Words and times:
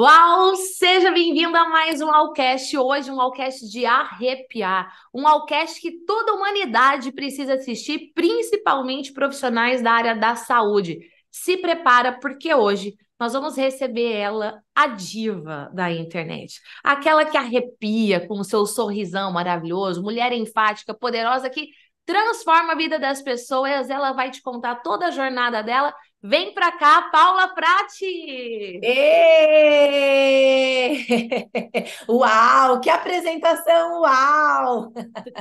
Uau! 0.00 0.56
Seja 0.56 1.10
bem-vindo 1.10 1.54
a 1.54 1.68
mais 1.68 2.00
um 2.00 2.10
Alcast. 2.10 2.74
Hoje, 2.74 3.10
um 3.10 3.20
Alcast 3.20 3.68
de 3.68 3.84
arrepiar. 3.84 4.90
Um 5.12 5.28
Alcast 5.28 5.78
que 5.78 5.92
toda 6.06 6.32
a 6.32 6.36
humanidade 6.36 7.12
precisa 7.12 7.52
assistir, 7.52 8.10
principalmente 8.14 9.12
profissionais 9.12 9.82
da 9.82 9.92
área 9.92 10.16
da 10.16 10.34
saúde. 10.36 11.00
Se 11.30 11.58
prepara, 11.58 12.18
porque 12.18 12.54
hoje 12.54 12.94
nós 13.18 13.34
vamos 13.34 13.58
receber 13.58 14.10
ela, 14.10 14.62
a 14.74 14.86
diva 14.86 15.70
da 15.74 15.92
internet. 15.92 16.62
Aquela 16.82 17.26
que 17.26 17.36
arrepia 17.36 18.26
com 18.26 18.40
o 18.40 18.44
seu 18.44 18.64
sorrisão 18.64 19.30
maravilhoso, 19.30 20.02
mulher 20.02 20.32
enfática, 20.32 20.94
poderosa, 20.94 21.50
que 21.50 21.68
transforma 22.06 22.72
a 22.72 22.76
vida 22.76 22.98
das 22.98 23.20
pessoas. 23.20 23.90
Ela 23.90 24.12
vai 24.12 24.30
te 24.30 24.40
contar 24.40 24.76
toda 24.76 25.08
a 25.08 25.10
jornada 25.10 25.62
dela 25.62 25.94
Vem 26.22 26.52
para 26.52 26.70
cá, 26.72 27.08
Paula 27.10 27.48
Prati! 27.54 28.78
Uau, 32.08 32.80
que 32.80 32.90
apresentação! 32.90 34.02
Uau! 34.02 34.92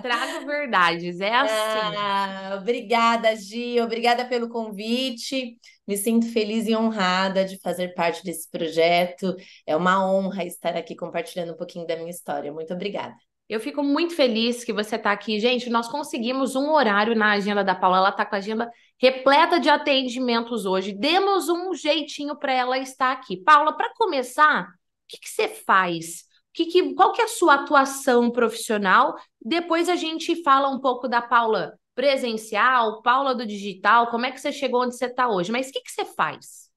Trago 0.02 0.46
verdades, 0.46 1.20
é 1.20 1.34
assim. 1.36 1.96
Ah, 1.98 2.58
obrigada, 2.62 3.36
Gi, 3.36 3.82
obrigada 3.82 4.26
pelo 4.26 4.48
convite. 4.48 5.58
Me 5.86 5.98
sinto 5.98 6.32
feliz 6.32 6.66
e 6.68 6.76
honrada 6.76 7.44
de 7.44 7.58
fazer 7.60 7.94
parte 7.94 8.24
desse 8.24 8.50
projeto. 8.50 9.36
É 9.66 9.76
uma 9.76 10.06
honra 10.10 10.46
estar 10.46 10.78
aqui 10.78 10.96
compartilhando 10.96 11.52
um 11.54 11.58
pouquinho 11.58 11.86
da 11.86 11.98
minha 11.98 12.10
história. 12.12 12.54
Muito 12.54 12.74
obrigada. 12.74 13.16
Eu 13.50 13.60
fico 13.60 13.84
muito 13.84 14.16
feliz 14.16 14.64
que 14.64 14.72
você 14.72 14.96
está 14.96 15.12
aqui. 15.12 15.40
Gente, 15.40 15.72
nós 15.72 15.90
conseguimos 15.90 16.56
um 16.56 16.70
horário 16.70 17.16
na 17.16 17.32
agenda 17.32 17.64
da 17.64 17.74
Paula. 17.74 17.98
Ela 17.98 18.10
está 18.10 18.24
com 18.24 18.36
a 18.36 18.38
agenda 18.38 18.72
repleta 19.00 19.60
de 19.60 19.68
atendimentos 19.68 20.68
hoje. 20.68 20.94
Demos 20.94 21.50
um 21.50 21.74
jeitinho 21.74 22.38
para 22.38 22.54
ela 22.54 22.78
estar 22.78 23.12
aqui. 23.12 23.38
Paula, 23.38 23.76
para 23.76 23.92
começar, 23.96 24.66
o 24.66 24.68
que, 25.08 25.18
que 25.18 25.30
você 25.30 25.48
faz? 25.48 26.26
Que, 26.54 26.66
que, 26.66 26.94
qual 26.94 27.12
que 27.12 27.22
é 27.22 27.26
a 27.26 27.28
sua 27.28 27.56
atuação 27.56 28.30
profissional? 28.30 29.16
Depois 29.42 29.90
a 29.90 29.96
gente 29.96 30.44
fala 30.44 30.70
um 30.70 30.80
pouco 30.80 31.08
da 31.08 31.22
Paula 31.22 31.74
presencial, 31.96 33.02
Paula 33.02 33.34
do 33.34 33.48
digital, 33.48 34.08
como 34.12 34.28
é 34.28 34.32
que 34.32 34.40
você 34.40 34.52
chegou 34.52 34.84
onde 34.84 34.96
você 34.96 35.08
está 35.08 35.28
hoje. 35.28 35.52
Mas 35.52 35.70
o 35.70 35.72
que, 35.72 35.82
que 35.82 35.92
você 35.92 36.06
faz? 36.06 36.69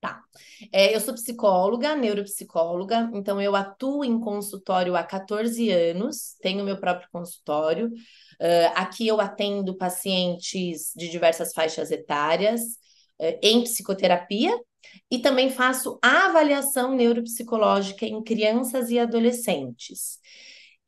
Tá. 0.00 0.22
É, 0.72 0.94
eu 0.94 1.00
sou 1.00 1.12
psicóloga, 1.14 1.96
neuropsicóloga, 1.96 3.10
então 3.14 3.40
eu 3.42 3.56
atuo 3.56 4.04
em 4.04 4.20
consultório 4.20 4.94
há 4.94 5.02
14 5.02 5.70
anos, 5.72 6.36
tenho 6.40 6.64
meu 6.64 6.78
próprio 6.78 7.08
consultório. 7.10 7.88
Uh, 7.88 8.70
aqui 8.76 9.08
eu 9.08 9.20
atendo 9.20 9.76
pacientes 9.76 10.92
de 10.94 11.08
diversas 11.08 11.52
faixas 11.52 11.90
etárias 11.90 12.60
uh, 13.20 13.38
em 13.42 13.64
psicoterapia 13.64 14.56
e 15.10 15.18
também 15.18 15.50
faço 15.50 15.98
avaliação 16.00 16.94
neuropsicológica 16.94 18.06
em 18.06 18.22
crianças 18.22 18.90
e 18.90 19.00
adolescentes. 19.00 20.20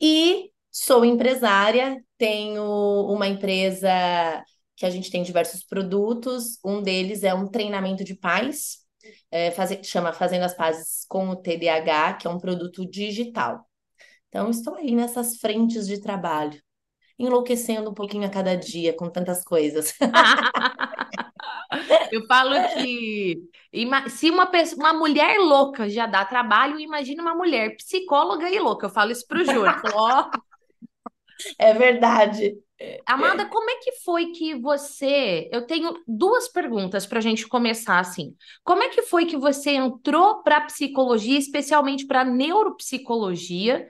E 0.01 0.53
sou 0.71 1.05
empresária, 1.05 2.01
tenho 2.17 2.63
uma 3.13 3.27
empresa 3.27 3.91
que 4.77 4.87
a 4.87 4.91
gente 4.91 5.11
tem 5.11 5.25
diversos 5.25 5.65
produtos, 5.65 6.61
um 6.65 6.81
deles 6.81 7.25
é 7.25 7.35
um 7.35 7.49
treinamento 7.49 8.05
de 8.05 8.15
pais 8.15 8.89
é, 9.31 9.51
chama 9.83 10.13
Fazendo 10.13 10.45
as 10.45 10.55
Pazes 10.55 11.05
com 11.09 11.29
o 11.29 11.37
TDAH, 11.37 12.15
que 12.15 12.27
é 12.27 12.31
um 12.31 12.39
produto 12.39 12.89
digital. 12.89 13.67
Então, 14.29 14.51
estou 14.51 14.75
aí 14.75 14.95
nessas 14.95 15.37
frentes 15.37 15.87
de 15.87 16.01
trabalho, 16.01 16.61
enlouquecendo 17.19 17.91
um 17.91 17.95
pouquinho 17.95 18.27
a 18.27 18.31
cada 18.31 18.57
dia 18.57 18.93
com 18.93 19.11
tantas 19.11 19.45
coisas. 19.45 19.95
Eu 22.11 22.27
falo 22.27 22.55
que 22.75 23.43
se 24.09 24.31
uma, 24.31 24.47
pessoa, 24.47 24.81
uma 24.81 24.93
mulher 24.93 25.39
louca 25.39 25.89
já 25.89 26.07
dá 26.07 26.25
trabalho, 26.25 26.81
imagina 26.81 27.23
uma 27.23 27.35
mulher 27.35 27.77
psicóloga 27.77 28.51
e 28.51 28.59
louca. 28.59 28.87
Eu 28.87 28.91
falo 28.91 29.13
isso 29.13 29.27
para 29.27 29.41
o 29.41 29.45
Júlio. 29.45 29.73
Oh. 29.95 30.50
É 31.59 31.73
verdade. 31.75 32.55
Amanda, 33.07 33.47
como 33.47 33.69
é 33.69 33.77
que 33.77 33.93
foi 33.93 34.33
que 34.33 34.55
você. 34.55 35.49
Eu 35.53 35.67
tenho 35.67 36.03
duas 36.09 36.49
perguntas 36.49 37.07
para 37.07 37.19
a 37.19 37.23
gente 37.23 37.47
começar 37.47 37.99
assim. 37.99 38.35
Como 38.65 38.83
é 38.83 38.89
que 38.89 39.03
foi 39.03 39.27
que 39.27 39.37
você 39.37 39.73
entrou 39.73 40.43
para 40.43 40.59
a 40.59 40.65
psicologia, 40.65 41.39
especialmente 41.39 42.07
para 42.07 42.25
neuropsicologia, 42.25 43.87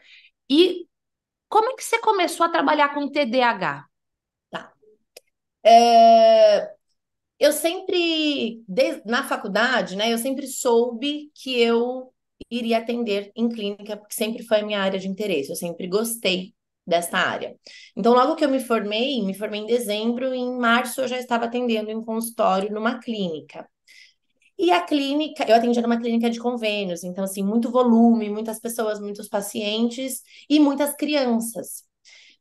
e 0.50 0.86
como 1.48 1.70
é 1.70 1.76
que 1.76 1.84
você 1.84 2.00
começou 2.00 2.46
a 2.46 2.48
trabalhar 2.48 2.92
com 2.92 3.08
TDAH? 3.08 3.86
Tá. 4.50 4.72
É... 5.64 6.72
Eu 7.38 7.52
sempre, 7.52 8.62
na 9.06 9.22
faculdade, 9.22 9.96
né, 9.96 10.12
eu 10.12 10.18
sempre 10.18 10.46
soube 10.46 11.30
que 11.34 11.58
eu 11.58 12.12
iria 12.50 12.78
atender 12.78 13.32
em 13.34 13.48
clínica, 13.48 13.96
porque 13.96 14.14
sempre 14.14 14.42
foi 14.42 14.60
a 14.60 14.66
minha 14.66 14.80
área 14.80 14.98
de 14.98 15.08
interesse, 15.08 15.48
eu 15.48 15.56
sempre 15.56 15.86
gostei 15.86 16.54
desta 16.90 17.18
área. 17.18 17.56
Então, 17.96 18.12
logo 18.12 18.36
que 18.36 18.44
eu 18.44 18.50
me 18.50 18.60
formei, 18.60 19.22
me 19.22 19.34
formei 19.34 19.60
em 19.60 19.66
dezembro, 19.66 20.34
em 20.34 20.58
março 20.58 21.00
eu 21.00 21.08
já 21.08 21.18
estava 21.18 21.46
atendendo 21.46 21.90
em 21.90 22.04
consultório 22.04 22.70
numa 22.72 22.98
clínica. 23.00 23.66
E 24.58 24.70
a 24.70 24.82
clínica, 24.82 25.44
eu 25.48 25.56
atendia 25.56 25.80
numa 25.80 25.98
clínica 25.98 26.28
de 26.28 26.38
convênios, 26.38 27.02
então, 27.02 27.24
assim, 27.24 27.42
muito 27.42 27.70
volume, 27.70 28.28
muitas 28.28 28.60
pessoas, 28.60 29.00
muitos 29.00 29.26
pacientes 29.28 30.22
e 30.50 30.60
muitas 30.60 30.94
crianças. 30.94 31.84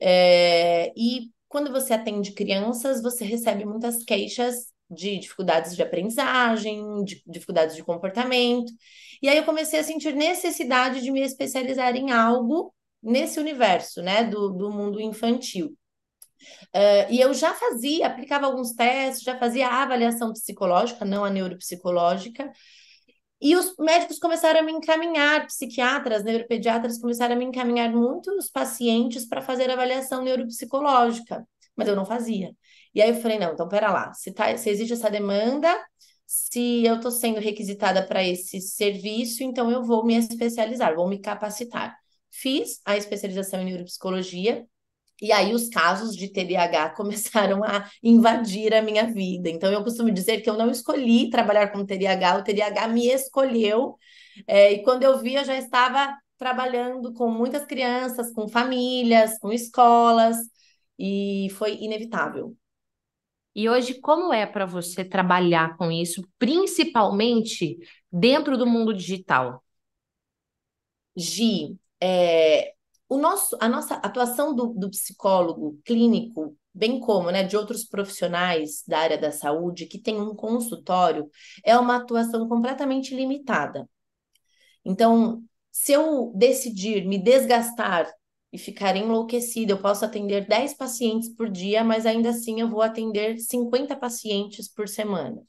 É, 0.01 0.91
e 0.97 1.31
quando 1.47 1.71
você 1.71 1.93
atende 1.93 2.33
crianças, 2.33 3.01
você 3.01 3.23
recebe 3.23 3.65
muitas 3.65 4.03
queixas 4.03 4.67
de 4.89 5.17
dificuldades 5.19 5.75
de 5.75 5.83
aprendizagem, 5.83 7.03
de 7.03 7.21
dificuldades 7.25 7.75
de 7.75 7.83
comportamento. 7.83 8.71
E 9.21 9.29
aí 9.29 9.37
eu 9.37 9.45
comecei 9.45 9.79
a 9.79 9.83
sentir 9.83 10.13
necessidade 10.13 11.01
de 11.01 11.11
me 11.11 11.21
especializar 11.21 11.95
em 11.95 12.11
algo 12.11 12.73
nesse 13.01 13.39
universo, 13.39 14.01
né, 14.01 14.23
do, 14.23 14.49
do 14.49 14.71
mundo 14.71 14.99
infantil. 14.99 15.75
Uh, 16.73 17.11
e 17.11 17.19
eu 17.19 17.33
já 17.33 17.53
fazia, 17.53 18.07
aplicava 18.07 18.45
alguns 18.45 18.73
testes, 18.73 19.23
já 19.23 19.37
fazia 19.37 19.67
a 19.67 19.83
avaliação 19.83 20.31
psicológica, 20.31 21.03
não 21.03 21.23
a 21.25 21.29
neuropsicológica, 21.29 22.51
e 23.41 23.55
os 23.55 23.75
médicos 23.77 24.19
começaram 24.19 24.59
a 24.59 24.63
me 24.63 24.71
encaminhar, 24.71 25.47
psiquiatras, 25.47 26.23
neuropediatras 26.23 26.99
começaram 26.99 27.35
a 27.35 27.37
me 27.37 27.45
encaminhar 27.45 27.89
muitos 27.89 28.49
pacientes 28.49 29.25
para 29.25 29.41
fazer 29.41 29.69
avaliação 29.69 30.23
neuropsicológica, 30.23 31.47
mas 31.75 31.87
eu 31.87 31.95
não 31.95 32.05
fazia. 32.05 32.51
E 32.93 33.01
aí 33.01 33.09
eu 33.09 33.21
falei, 33.21 33.39
não, 33.39 33.53
então 33.53 33.67
pera 33.67 33.91
lá, 33.91 34.13
se, 34.13 34.33
tá, 34.33 34.55
se 34.57 34.69
existe 34.69 34.93
essa 34.93 35.09
demanda, 35.09 35.73
se 36.25 36.85
eu 36.85 36.95
estou 36.95 37.11
sendo 37.11 37.39
requisitada 37.39 38.05
para 38.05 38.23
esse 38.23 38.59
serviço, 38.61 39.43
então 39.43 39.71
eu 39.71 39.83
vou 39.83 40.05
me 40.05 40.15
especializar, 40.15 40.95
vou 40.95 41.07
me 41.07 41.19
capacitar. 41.19 41.98
Fiz 42.41 42.81
a 42.85 42.95
especialização 42.97 43.61
em 43.61 43.65
neuropsicologia, 43.65 44.65
e 45.21 45.31
aí 45.31 45.53
os 45.53 45.67
casos 45.69 46.15
de 46.15 46.29
TDAH 46.31 46.91
começaram 46.95 47.63
a 47.63 47.89
invadir 48.01 48.73
a 48.73 48.81
minha 48.81 49.05
vida. 49.11 49.49
Então 49.49 49.71
eu 49.71 49.83
costumo 49.83 50.11
dizer 50.11 50.41
que 50.41 50.49
eu 50.49 50.57
não 50.57 50.71
escolhi 50.71 51.29
trabalhar 51.29 51.69
com 51.71 51.85
TDAH, 51.85 52.37
o 52.37 52.43
TDAH 52.43 52.87
me 52.87 53.07
escolheu. 53.07 53.97
É, 54.47 54.71
e 54.73 54.83
quando 54.83 55.03
eu 55.03 55.19
vi, 55.19 55.35
eu 55.35 55.43
já 55.43 55.57
estava 55.57 56.17
trabalhando 56.37 57.13
com 57.13 57.29
muitas 57.29 57.65
crianças, 57.65 58.31
com 58.33 58.47
famílias, 58.47 59.37
com 59.39 59.51
escolas, 59.51 60.37
e 60.97 61.49
foi 61.57 61.75
inevitável. 61.81 62.55
E 63.55 63.69
hoje, 63.69 63.99
como 63.99 64.33
é 64.33 64.45
para 64.45 64.65
você 64.65 65.03
trabalhar 65.03 65.75
com 65.75 65.91
isso, 65.91 66.23
principalmente 66.37 67.77
dentro 68.11 68.57
do 68.57 68.65
mundo 68.65 68.93
digital? 68.93 69.61
Gi, 71.15 71.77
é, 72.01 72.73
o 73.07 73.17
nosso, 73.17 73.57
a 73.59 73.67
nossa 73.67 73.95
atuação 73.95 74.53
do, 74.55 74.67
do 74.67 74.89
psicólogo 74.89 75.79
clínico, 75.83 76.55
bem 76.73 76.99
como 76.99 77.31
né, 77.31 77.43
de 77.43 77.57
outros 77.57 77.83
profissionais 77.83 78.83
da 78.87 78.99
área 78.99 79.17
da 79.17 79.31
saúde 79.31 79.87
que 79.87 79.99
tem 79.99 80.21
um 80.21 80.35
consultório, 80.35 81.29
é 81.63 81.77
uma 81.77 81.97
atuação 81.97 82.47
completamente 82.47 83.15
limitada. 83.15 83.89
Então, 84.85 85.43
se 85.71 85.91
eu 85.91 86.31
decidir 86.35 87.05
me 87.05 87.17
desgastar 87.17 88.11
e 88.51 88.57
ficar 88.57 88.95
enlouquecida, 88.95 89.73
eu 89.73 89.81
posso 89.81 90.05
atender 90.05 90.47
10 90.47 90.75
pacientes 90.75 91.29
por 91.29 91.49
dia, 91.49 91.83
mas 91.83 92.05
ainda 92.05 92.29
assim 92.29 92.61
eu 92.61 92.69
vou 92.69 92.81
atender 92.81 93.37
50 93.39 93.95
pacientes 93.95 94.67
por 94.67 94.87
semana. 94.87 95.41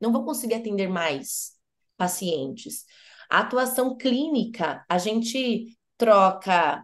Não 0.00 0.12
vou 0.12 0.24
conseguir 0.24 0.54
atender 0.54 0.88
mais 0.88 1.52
pacientes. 1.96 2.84
A 3.28 3.40
atuação 3.40 3.96
clínica, 3.96 4.84
a 4.88 4.98
gente 4.98 5.76
troca 6.00 6.82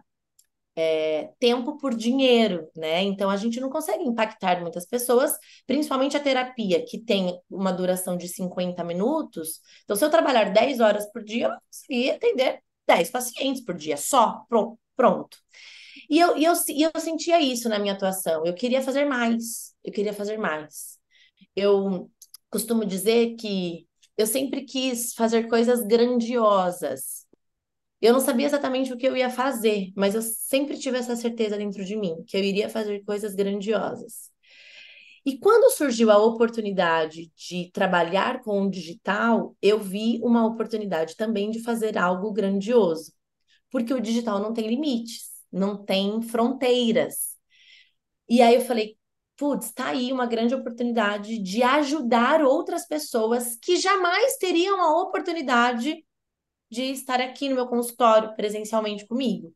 é, 0.75 1.31
tempo 1.39 1.77
por 1.79 1.95
dinheiro, 1.95 2.69
né? 2.75 3.01
Então 3.01 3.29
a 3.31 3.37
gente 3.37 3.59
não 3.59 3.69
consegue 3.69 4.03
impactar 4.03 4.61
muitas 4.61 4.85
pessoas, 4.85 5.33
principalmente 5.65 6.15
a 6.15 6.19
terapia, 6.19 6.85
que 6.85 6.99
tem 6.99 7.39
uma 7.49 7.73
duração 7.73 8.15
de 8.15 8.27
50 8.27 8.83
minutos. 8.83 9.59
Então, 9.83 9.95
se 9.95 10.05
eu 10.05 10.11
trabalhar 10.11 10.45
10 10.53 10.79
horas 10.79 11.11
por 11.11 11.23
dia, 11.23 11.45
eu 11.45 11.49
vou 11.49 11.59
conseguir 11.67 12.11
atender 12.11 12.61
10 12.87 13.09
pacientes 13.09 13.65
por 13.65 13.75
dia, 13.75 13.97
só, 13.97 14.43
pronto. 14.95 15.37
E 16.09 16.19
eu, 16.19 16.37
e 16.37 16.45
eu, 16.45 16.53
e 16.69 16.83
eu 16.83 16.91
sentia 16.99 17.41
isso 17.41 17.69
na 17.69 17.79
minha 17.79 17.93
atuação. 17.93 18.45
Eu 18.45 18.53
queria 18.53 18.81
fazer 18.81 19.05
mais, 19.05 19.73
eu 19.83 19.91
queria 19.91 20.13
fazer 20.13 20.37
mais. 20.37 20.97
Eu 21.55 22.11
costumo 22.49 22.85
dizer 22.85 23.35
que 23.35 23.87
eu 24.17 24.27
sempre 24.27 24.63
quis 24.65 25.13
fazer 25.13 25.47
coisas 25.47 25.83
grandiosas, 25.85 27.26
eu 28.01 28.13
não 28.13 28.19
sabia 28.19 28.45
exatamente 28.45 28.93
o 28.93 28.97
que 28.97 29.07
eu 29.07 29.17
ia 29.17 29.29
fazer, 29.29 29.91
mas 29.95 30.13
eu 30.15 30.21
sempre 30.21 30.77
tive 30.77 30.97
essa 30.97 31.15
certeza 31.15 31.57
dentro 31.57 31.83
de 31.83 31.95
mim, 31.95 32.23
que 32.27 32.37
eu 32.37 32.43
iria 32.43 32.69
fazer 32.69 33.03
coisas 33.03 33.33
grandiosas. 33.33 34.31
E 35.25 35.37
quando 35.39 35.71
surgiu 35.71 36.09
a 36.09 36.17
oportunidade 36.17 37.31
de 37.35 37.69
trabalhar 37.71 38.41
com 38.41 38.61
o 38.61 38.69
digital, 38.69 39.57
eu 39.61 39.79
vi 39.79 40.21
uma 40.23 40.45
oportunidade 40.45 41.17
também 41.17 41.51
de 41.51 41.61
fazer 41.61 41.97
algo 41.97 42.31
grandioso, 42.31 43.11
porque 43.69 43.93
o 43.93 43.99
digital 43.99 44.39
não 44.39 44.53
tem 44.53 44.67
limites, 44.67 45.23
não 45.51 45.83
tem 45.83 46.21
fronteiras. 46.21 47.35
E 48.29 48.41
aí 48.41 48.55
eu 48.55 48.61
falei, 48.61 48.97
putz, 49.35 49.71
tá 49.73 49.87
aí 49.89 50.13
uma 50.13 50.25
grande 50.25 50.55
oportunidade 50.55 51.39
de 51.39 51.61
ajudar 51.61 52.41
outras 52.41 52.87
pessoas 52.87 53.57
que 53.61 53.77
jamais 53.77 54.37
teriam 54.37 54.81
a 54.81 55.01
oportunidade 55.01 56.05
de 56.69 56.83
estar 56.83 57.21
aqui 57.21 57.49
no 57.49 57.55
meu 57.55 57.67
consultório 57.67 58.35
presencialmente 58.35 59.05
comigo. 59.05 59.53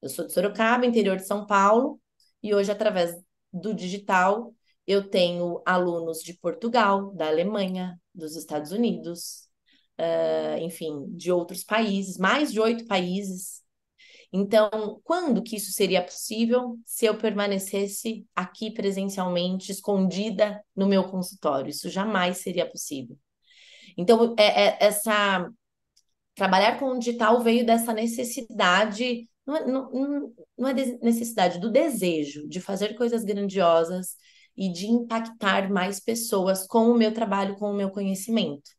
Eu 0.00 0.08
sou 0.08 0.26
de 0.26 0.32
Sorocaba, 0.32 0.86
interior 0.86 1.16
de 1.16 1.26
São 1.26 1.46
Paulo, 1.46 2.00
e 2.42 2.54
hoje, 2.54 2.70
através 2.70 3.14
do 3.52 3.72
digital, 3.72 4.54
eu 4.86 5.08
tenho 5.08 5.62
alunos 5.64 6.22
de 6.22 6.34
Portugal, 6.34 7.12
da 7.14 7.28
Alemanha, 7.28 8.00
dos 8.14 8.34
Estados 8.34 8.72
Unidos, 8.72 9.48
uh, 9.98 10.58
enfim, 10.60 11.06
de 11.10 11.30
outros 11.30 11.62
países, 11.62 12.18
mais 12.18 12.52
de 12.52 12.60
oito 12.60 12.86
países. 12.86 13.62
Então, 14.32 15.00
quando 15.04 15.42
que 15.42 15.56
isso 15.56 15.72
seria 15.72 16.02
possível 16.02 16.78
se 16.86 17.04
eu 17.04 17.16
permanecesse 17.16 18.26
aqui 18.34 18.70
presencialmente, 18.70 19.70
escondida 19.70 20.60
no 20.74 20.86
meu 20.86 21.04
consultório? 21.04 21.70
Isso 21.70 21.90
jamais 21.90 22.38
seria 22.38 22.68
possível. 22.68 23.16
Então, 23.96 24.34
é, 24.38 24.68
é 24.68 24.78
essa 24.80 25.48
trabalhar 26.34 26.78
com 26.78 26.90
o 26.90 26.98
digital 26.98 27.40
veio 27.42 27.64
dessa 27.64 27.92
necessidade, 27.92 29.28
não 29.46 29.56
é, 29.56 29.66
não, 29.66 30.34
não 30.58 30.68
é 30.68 30.74
necessidade, 31.02 31.60
do 31.60 31.70
desejo 31.70 32.48
de 32.48 32.60
fazer 32.60 32.94
coisas 32.94 33.24
grandiosas 33.24 34.16
e 34.56 34.70
de 34.70 34.86
impactar 34.86 35.70
mais 35.70 36.00
pessoas 36.00 36.66
com 36.66 36.90
o 36.90 36.96
meu 36.96 37.12
trabalho, 37.12 37.56
com 37.56 37.70
o 37.70 37.74
meu 37.74 37.90
conhecimento. 37.90 38.70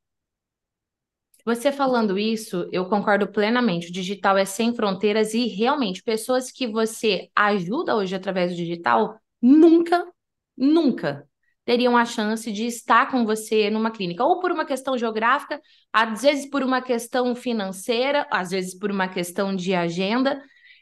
Você 1.46 1.74
falando 1.74 2.18
isso, 2.18 2.70
eu 2.72 2.88
concordo 2.88 3.28
plenamente. 3.28 3.90
O 3.90 3.92
digital 3.92 4.38
é 4.38 4.46
sem 4.46 4.74
fronteiras 4.74 5.34
e 5.34 5.48
realmente 5.48 6.02
pessoas 6.02 6.50
que 6.50 6.66
você 6.66 7.30
ajuda 7.36 7.96
hoje 7.96 8.16
através 8.16 8.52
do 8.52 8.58
digital 8.58 9.20
nunca, 9.42 10.08
nunca 10.56 11.28
teriam 11.66 11.96
a 11.98 12.06
chance 12.06 12.52
de 12.52 12.66
estar 12.66 13.10
com 13.10 13.26
você 13.26 13.70
numa 13.70 13.92
clínica, 13.92 14.24
ou 14.24 14.40
por 14.40 14.52
uma 14.52 14.66
questão 14.66 14.98
geográfica, 14.98 15.62
às 15.92 16.22
vezes 16.22 16.50
por 16.50 16.62
uma 16.64 16.82
questão 16.82 17.36
financeira, 17.36 18.28
às 18.32 18.52
vezes 18.52 18.78
por 18.78 18.92
uma 18.92 19.08
questão 19.08 19.56
de 19.56 19.74
agenda. 19.74 20.42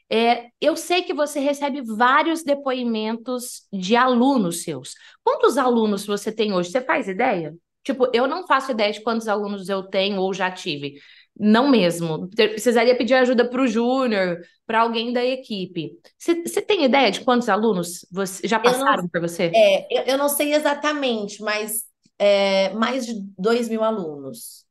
É, 0.09 0.47
eu 0.59 0.75
sei 0.75 1.03
que 1.03 1.13
você 1.13 1.39
recebe 1.39 1.81
vários 1.81 2.43
depoimentos 2.43 3.67
de 3.71 3.95
alunos 3.95 4.63
seus. 4.63 4.93
Quantos 5.23 5.57
alunos 5.57 6.05
você 6.05 6.31
tem 6.31 6.51
hoje? 6.53 6.69
Você 6.69 6.81
faz 6.81 7.07
ideia? 7.07 7.55
Tipo, 7.83 8.09
eu 8.13 8.27
não 8.27 8.45
faço 8.45 8.71
ideia 8.71 8.91
de 8.91 9.01
quantos 9.01 9.27
alunos 9.27 9.69
eu 9.69 9.83
tenho 9.83 10.21
ou 10.21 10.33
já 10.33 10.51
tive. 10.51 10.95
Não 11.37 11.69
mesmo. 11.69 12.29
Precisaria 12.29 12.97
pedir 12.97 13.15
ajuda 13.15 13.49
para 13.49 13.61
o 13.61 13.67
Júnior, 13.67 14.41
para 14.65 14.81
alguém 14.81 15.11
da 15.11 15.23
equipe. 15.23 15.91
Você 16.17 16.61
tem 16.61 16.83
ideia 16.85 17.11
de 17.11 17.21
quantos 17.21 17.49
alunos 17.49 18.05
você, 18.11 18.47
já 18.47 18.59
passaram 18.59 19.07
por 19.07 19.21
você? 19.21 19.51
É, 19.53 19.87
eu, 19.89 20.03
eu, 20.13 20.17
não 20.17 20.29
sei 20.29 20.53
exatamente, 20.53 21.41
mas 21.41 21.83
é, 22.19 22.69
mais 22.73 23.05
de 23.05 23.13
2 23.37 23.69
mil 23.69 23.83
alunos. 23.83 24.65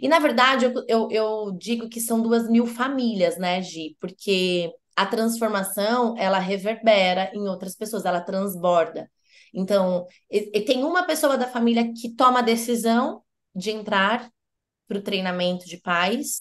E, 0.00 0.08
na 0.08 0.18
verdade, 0.18 0.64
eu, 0.64 0.72
eu, 0.88 1.08
eu 1.10 1.52
digo 1.56 1.88
que 1.88 2.00
são 2.00 2.20
duas 2.20 2.48
mil 2.48 2.66
famílias, 2.66 3.38
né, 3.38 3.62
Gi? 3.62 3.96
Porque 4.00 4.72
a 4.96 5.06
transformação, 5.06 6.14
ela 6.18 6.38
reverbera 6.38 7.30
em 7.34 7.48
outras 7.48 7.76
pessoas, 7.76 8.04
ela 8.04 8.20
transborda. 8.20 9.10
Então, 9.52 10.06
e, 10.30 10.50
e 10.58 10.60
tem 10.62 10.82
uma 10.82 11.04
pessoa 11.04 11.38
da 11.38 11.46
família 11.46 11.92
que 11.92 12.14
toma 12.14 12.40
a 12.40 12.42
decisão 12.42 13.22
de 13.54 13.70
entrar 13.70 14.28
para 14.86 14.98
o 14.98 15.02
treinamento 15.02 15.66
de 15.66 15.78
pais, 15.78 16.40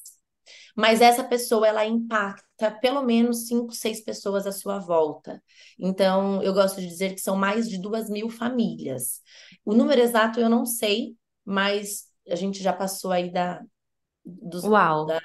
mas 0.75 1.01
essa 1.01 1.23
pessoa 1.23 1.67
ela 1.67 1.85
impacta 1.85 2.71
pelo 2.81 3.03
menos 3.03 3.47
cinco, 3.47 3.71
seis 3.73 4.03
pessoas 4.03 4.45
à 4.45 4.51
sua 4.51 4.79
volta. 4.79 5.41
Então, 5.79 6.41
eu 6.43 6.53
gosto 6.53 6.81
de 6.81 6.87
dizer 6.87 7.13
que 7.13 7.21
são 7.21 7.35
mais 7.35 7.69
de 7.69 7.77
duas 7.77 8.09
mil 8.09 8.29
famílias. 8.29 9.21
O 9.63 9.73
número 9.73 10.01
exato 10.01 10.39
eu 10.39 10.49
não 10.49 10.65
sei, 10.65 11.15
mas 11.45 12.05
a 12.29 12.35
gente 12.35 12.61
já 12.61 12.73
passou 12.73 13.11
aí 13.11 13.31
da, 13.31 13.61
dos, 14.25 14.63
Uau. 14.63 15.05
Da, 15.05 15.21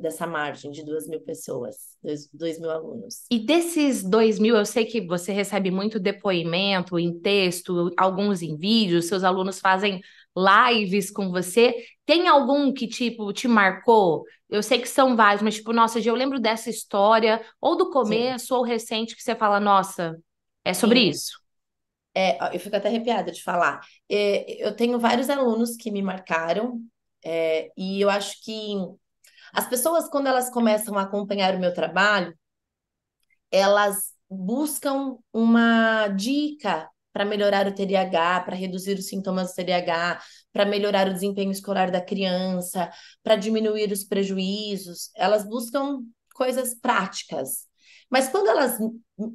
dessa 0.00 0.26
margem 0.26 0.70
de 0.70 0.82
duas 0.82 1.06
mil 1.06 1.20
pessoas, 1.20 1.76
dois, 2.02 2.28
dois 2.32 2.58
mil 2.58 2.70
alunos. 2.70 3.26
E 3.30 3.38
desses 3.38 4.02
dois 4.02 4.38
mil, 4.38 4.56
eu 4.56 4.64
sei 4.64 4.86
que 4.86 5.06
você 5.06 5.32
recebe 5.32 5.70
muito 5.70 6.00
depoimento 6.00 6.98
em 6.98 7.18
texto, 7.20 7.90
alguns 7.96 8.40
em 8.40 8.56
vídeo, 8.56 9.02
seus 9.02 9.24
alunos 9.24 9.60
fazem 9.60 10.00
lives 10.36 11.10
com 11.10 11.30
você. 11.30 11.74
Tem 12.04 12.28
algum 12.28 12.72
que, 12.72 12.86
tipo, 12.86 13.32
te 13.32 13.48
marcou? 13.48 14.24
Eu 14.48 14.62
sei 14.62 14.78
que 14.80 14.88
são 14.88 15.16
vários, 15.16 15.42
mas, 15.42 15.56
tipo, 15.56 15.72
nossa, 15.72 15.98
eu 16.00 16.14
lembro 16.14 16.40
dessa 16.40 16.70
história, 16.70 17.44
ou 17.60 17.76
do 17.76 17.90
começo, 17.90 18.48
Sim. 18.48 18.54
ou 18.54 18.62
recente, 18.62 19.16
que 19.16 19.22
você 19.22 19.34
fala, 19.34 19.58
nossa, 19.60 20.16
é 20.64 20.74
sobre 20.74 21.00
Sim. 21.00 21.10
isso. 21.10 21.44
É, 22.14 22.54
eu 22.54 22.60
fico 22.60 22.76
até 22.76 22.88
arrepiada 22.88 23.32
de 23.32 23.42
falar. 23.42 23.80
É, 24.08 24.64
eu 24.64 24.74
tenho 24.76 24.98
vários 24.98 25.28
alunos 25.28 25.76
que 25.76 25.90
me 25.90 26.02
marcaram, 26.02 26.80
é, 27.24 27.70
e 27.76 28.00
eu 28.00 28.08
acho 28.10 28.40
que 28.44 28.74
as 29.52 29.68
pessoas, 29.68 30.08
quando 30.08 30.26
elas 30.26 30.50
começam 30.50 30.98
a 30.98 31.02
acompanhar 31.02 31.54
o 31.54 31.60
meu 31.60 31.72
trabalho, 31.72 32.36
elas 33.50 34.12
buscam 34.28 35.16
uma 35.32 36.08
dica 36.08 36.88
para 37.14 37.24
melhorar 37.24 37.68
o 37.68 37.72
TDAH, 37.72 38.40
para 38.40 38.56
reduzir 38.56 38.98
os 38.98 39.06
sintomas 39.06 39.50
do 39.50 39.54
TDAH, 39.54 40.20
para 40.52 40.66
melhorar 40.66 41.06
o 41.08 41.14
desempenho 41.14 41.52
escolar 41.52 41.88
da 41.88 42.00
criança, 42.00 42.90
para 43.22 43.36
diminuir 43.36 43.92
os 43.92 44.02
prejuízos. 44.02 45.10
Elas 45.14 45.48
buscam 45.48 46.00
coisas 46.34 46.74
práticas. 46.74 47.68
Mas 48.10 48.28
quando 48.28 48.48
elas 48.48 48.76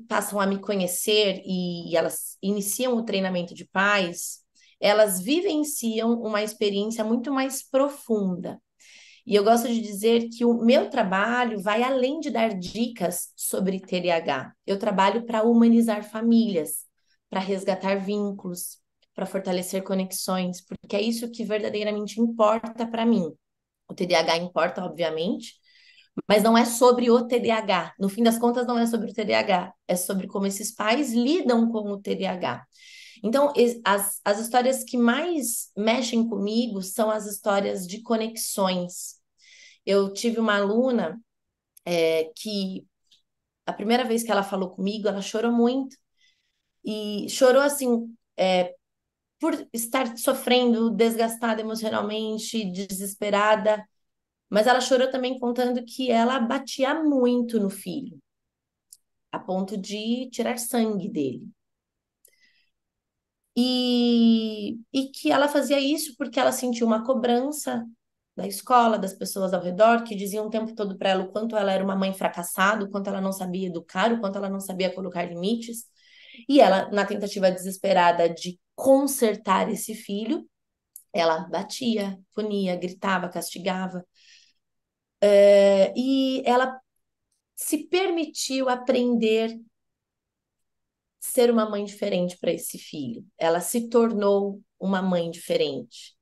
passam 0.09 0.41
a 0.41 0.45
me 0.45 0.59
conhecer 0.59 1.41
e 1.45 1.95
elas 1.95 2.37
iniciam 2.43 2.97
o 2.97 3.05
treinamento 3.05 3.53
de 3.55 3.63
pais, 3.63 4.39
elas 4.77 5.21
vivenciam 5.21 6.21
uma 6.21 6.43
experiência 6.43 7.03
muito 7.05 7.31
mais 7.31 7.63
profunda. 7.63 8.61
E 9.25 9.35
eu 9.35 9.43
gosto 9.43 9.69
de 9.69 9.79
dizer 9.79 10.27
que 10.27 10.43
o 10.43 10.53
meu 10.65 10.89
trabalho 10.89 11.61
vai 11.61 11.81
além 11.81 12.19
de 12.19 12.29
dar 12.29 12.49
dicas 12.53 13.31
sobre 13.37 13.80
TDAH. 13.80 14.51
Eu 14.68 14.77
trabalho 14.77 15.25
para 15.25 15.44
humanizar 15.44 16.04
famílias, 16.04 16.88
para 17.30 17.40
resgatar 17.40 17.95
vínculos, 17.95 18.78
para 19.14 19.26
fortalecer 19.26 19.83
conexões, 19.83 20.62
porque 20.62 20.95
é 20.95 21.02
isso 21.02 21.30
que 21.30 21.44
verdadeiramente 21.44 22.19
importa 22.19 22.88
para 22.88 23.06
mim. 23.06 23.31
O 23.88 23.94
TDAH 23.94 24.38
importa, 24.38 24.83
obviamente, 24.83 25.56
mas 26.28 26.44
não 26.44 26.57
é 26.57 26.66
sobre 26.66 27.09
o 27.09 27.28
TDAH. 27.28 27.94
No 28.00 28.09
fim 28.09 28.24
das 28.24 28.38
contas, 28.38 28.66
não 28.66 28.78
é 28.78 28.86
sobre 28.86 29.12
o 29.12 29.14
TDAH, 29.14 29.74
é 29.88 29.95
sobre 29.95 30.28
como 30.28 30.45
esses 30.45 30.74
pais 30.74 31.14
lidam 31.14 31.71
com 31.71 31.92
o 31.92 32.00
TDAH. 32.00 32.66
Então, 33.24 33.52
as, 33.83 34.21
as 34.24 34.40
histórias 34.40 34.83
que 34.83 34.98
mais 34.98 35.71
mexem 35.76 36.28
comigo 36.28 36.81
são 36.81 37.09
as 37.09 37.26
histórias 37.26 37.86
de 37.86 38.02
conexões, 38.02 39.19
eu 39.86 40.14
tive 40.14 40.40
uma 40.40 40.56
aluna 40.57 41.19
é, 41.86 42.31
que 42.36 42.86
a 43.66 43.74
primeira 43.74 44.04
vez 44.04 44.24
que 44.24 44.31
ela 44.31 44.44
falou 44.44 44.69
comigo, 44.69 45.07
ela 45.07 45.21
chorou 45.21 45.52
muito. 45.52 45.95
E 46.83 47.28
chorou 47.30 47.62
assim, 47.62 48.16
é, 48.38 48.74
por 49.40 49.68
estar 49.74 50.18
sofrendo, 50.18 50.90
desgastada 50.92 51.62
emocionalmente, 51.62 52.71
desesperada. 52.71 53.83
Mas 54.50 54.68
ela 54.68 54.81
chorou 54.81 55.12
também 55.12 55.40
contando 55.40 55.83
que 55.86 56.12
ela 56.12 56.40
batia 56.40 56.95
muito 57.04 57.59
no 57.59 57.69
filho, 57.69 58.19
a 59.31 59.40
ponto 59.40 59.76
de 59.78 60.30
tirar 60.30 60.57
sangue 60.59 61.09
dele. 61.09 61.50
E, 63.57 64.80
e 64.94 65.09
que 65.12 65.31
ela 65.31 65.48
fazia 65.50 65.80
isso 65.80 66.16
porque 66.18 66.40
ela 66.40 66.52
sentiu 66.52 66.88
uma 66.88 67.04
cobrança 67.06 67.86
da 68.36 68.48
escola, 68.48 68.98
das 68.98 69.14
pessoas 69.14 69.54
ao 69.54 69.62
redor, 69.62 70.04
que 70.04 70.16
diziam 70.16 70.48
o 70.48 70.50
tempo 70.50 70.74
todo 70.74 70.98
para 70.98 71.09
ela 71.09 71.24
o 71.26 71.31
quanto 71.31 71.57
ela 71.57 71.71
era 71.71 71.83
uma 71.83 71.95
mãe 71.95 72.14
fracassada, 72.14 72.86
o 72.86 72.90
quanto 72.90 73.07
ela 73.09 73.19
não 73.21 73.33
sabia 73.33 73.68
educar, 73.68 74.14
o 74.14 74.19
quanto 74.21 74.38
ela 74.38 74.50
não 74.50 74.62
sabia 74.62 74.94
colocar 74.94 75.24
limites. 75.26 75.86
E 76.47 76.61
ela, 76.61 76.89
na 76.91 77.05
tentativa 77.05 77.51
desesperada 77.51 78.29
de 78.29 78.59
consertar 78.75 79.69
esse 79.69 79.93
filho, 79.95 80.47
ela 81.13 81.41
batia, 81.49 82.19
punia, 82.33 82.75
gritava, 82.75 83.29
castigava. 83.29 84.05
É, 85.21 85.93
e 85.97 86.41
ela 86.45 86.79
se 87.55 87.87
permitiu 87.89 88.69
aprender 88.69 89.59
ser 91.19 91.51
uma 91.51 91.69
mãe 91.69 91.83
diferente 91.83 92.37
para 92.37 92.51
esse 92.51 92.77
filho. 92.77 93.25
Ela 93.37 93.59
se 93.59 93.89
tornou 93.89 94.61
uma 94.79 95.01
mãe 95.01 95.29
diferente. 95.29 96.15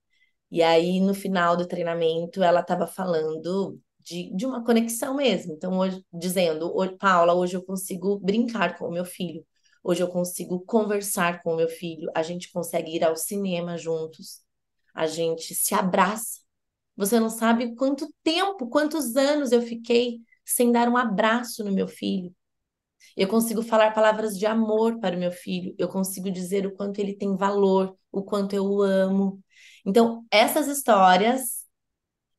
E 0.51 0.63
aí, 0.63 0.99
no 1.01 1.13
final 1.13 1.57
do 1.57 1.67
treinamento, 1.67 2.43
ela 2.43 2.61
estava 2.61 2.87
falando 2.87 3.79
de, 3.99 4.33
de 4.35 4.45
uma 4.45 4.63
conexão 4.63 5.15
mesmo. 5.15 5.53
Então, 5.53 5.77
hoje, 5.77 6.03
dizendo, 6.13 6.73
Paula, 6.99 7.33
hoje 7.33 7.55
eu 7.57 7.63
consigo 7.65 8.19
brincar 8.19 8.77
com 8.77 8.87
o 8.87 8.91
meu 8.91 9.05
filho, 9.05 9.45
hoje 9.83 10.01
eu 10.01 10.07
consigo 10.09 10.59
conversar 10.61 11.41
com 11.43 11.55
meu 11.55 11.69
filho, 11.69 12.09
a 12.15 12.23
gente 12.23 12.51
consegue 12.51 12.95
ir 12.95 13.03
ao 13.03 13.15
cinema 13.15 13.77
juntos, 13.77 14.41
a 14.93 15.07
gente 15.07 15.53
se 15.55 15.73
abraça. 15.75 16.41
Você 16.95 17.19
não 17.19 17.29
sabe 17.29 17.75
quanto 17.75 18.11
tempo, 18.23 18.67
quantos 18.69 19.15
anos 19.15 19.51
eu 19.51 19.61
fiquei 19.61 20.19
sem 20.43 20.71
dar 20.71 20.89
um 20.89 20.97
abraço 20.97 21.63
no 21.63 21.71
meu 21.71 21.87
filho. 21.87 22.33
Eu 23.15 23.27
consigo 23.27 23.63
falar 23.63 23.93
palavras 23.93 24.37
de 24.37 24.45
amor 24.45 24.99
para 24.99 25.15
o 25.15 25.19
meu 25.19 25.31
filho, 25.31 25.75
eu 25.77 25.87
consigo 25.87 26.31
dizer 26.31 26.65
o 26.65 26.75
quanto 26.75 26.99
ele 26.99 27.15
tem 27.15 27.35
valor, 27.35 27.97
o 28.11 28.23
quanto 28.23 28.53
eu 28.55 28.65
o 28.65 28.81
amo. 28.81 29.41
Então, 29.85 30.25
essas 30.31 30.67
histórias, 30.67 31.65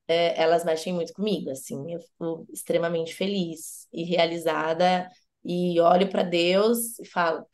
é, 0.07 0.41
elas 0.43 0.65
mexem 0.65 0.93
muito 0.95 1.13
comigo, 1.13 1.51
assim, 1.51 1.93
eu 1.93 2.01
fico 2.01 2.47
extremamente 2.53 3.15
feliz 3.15 3.87
e 3.93 4.05
realizada 4.05 5.11
e 5.45 5.81
olho 5.81 6.09
para 6.11 6.23
Deus 6.23 6.99
e 6.99 7.07
falo, 7.07 7.45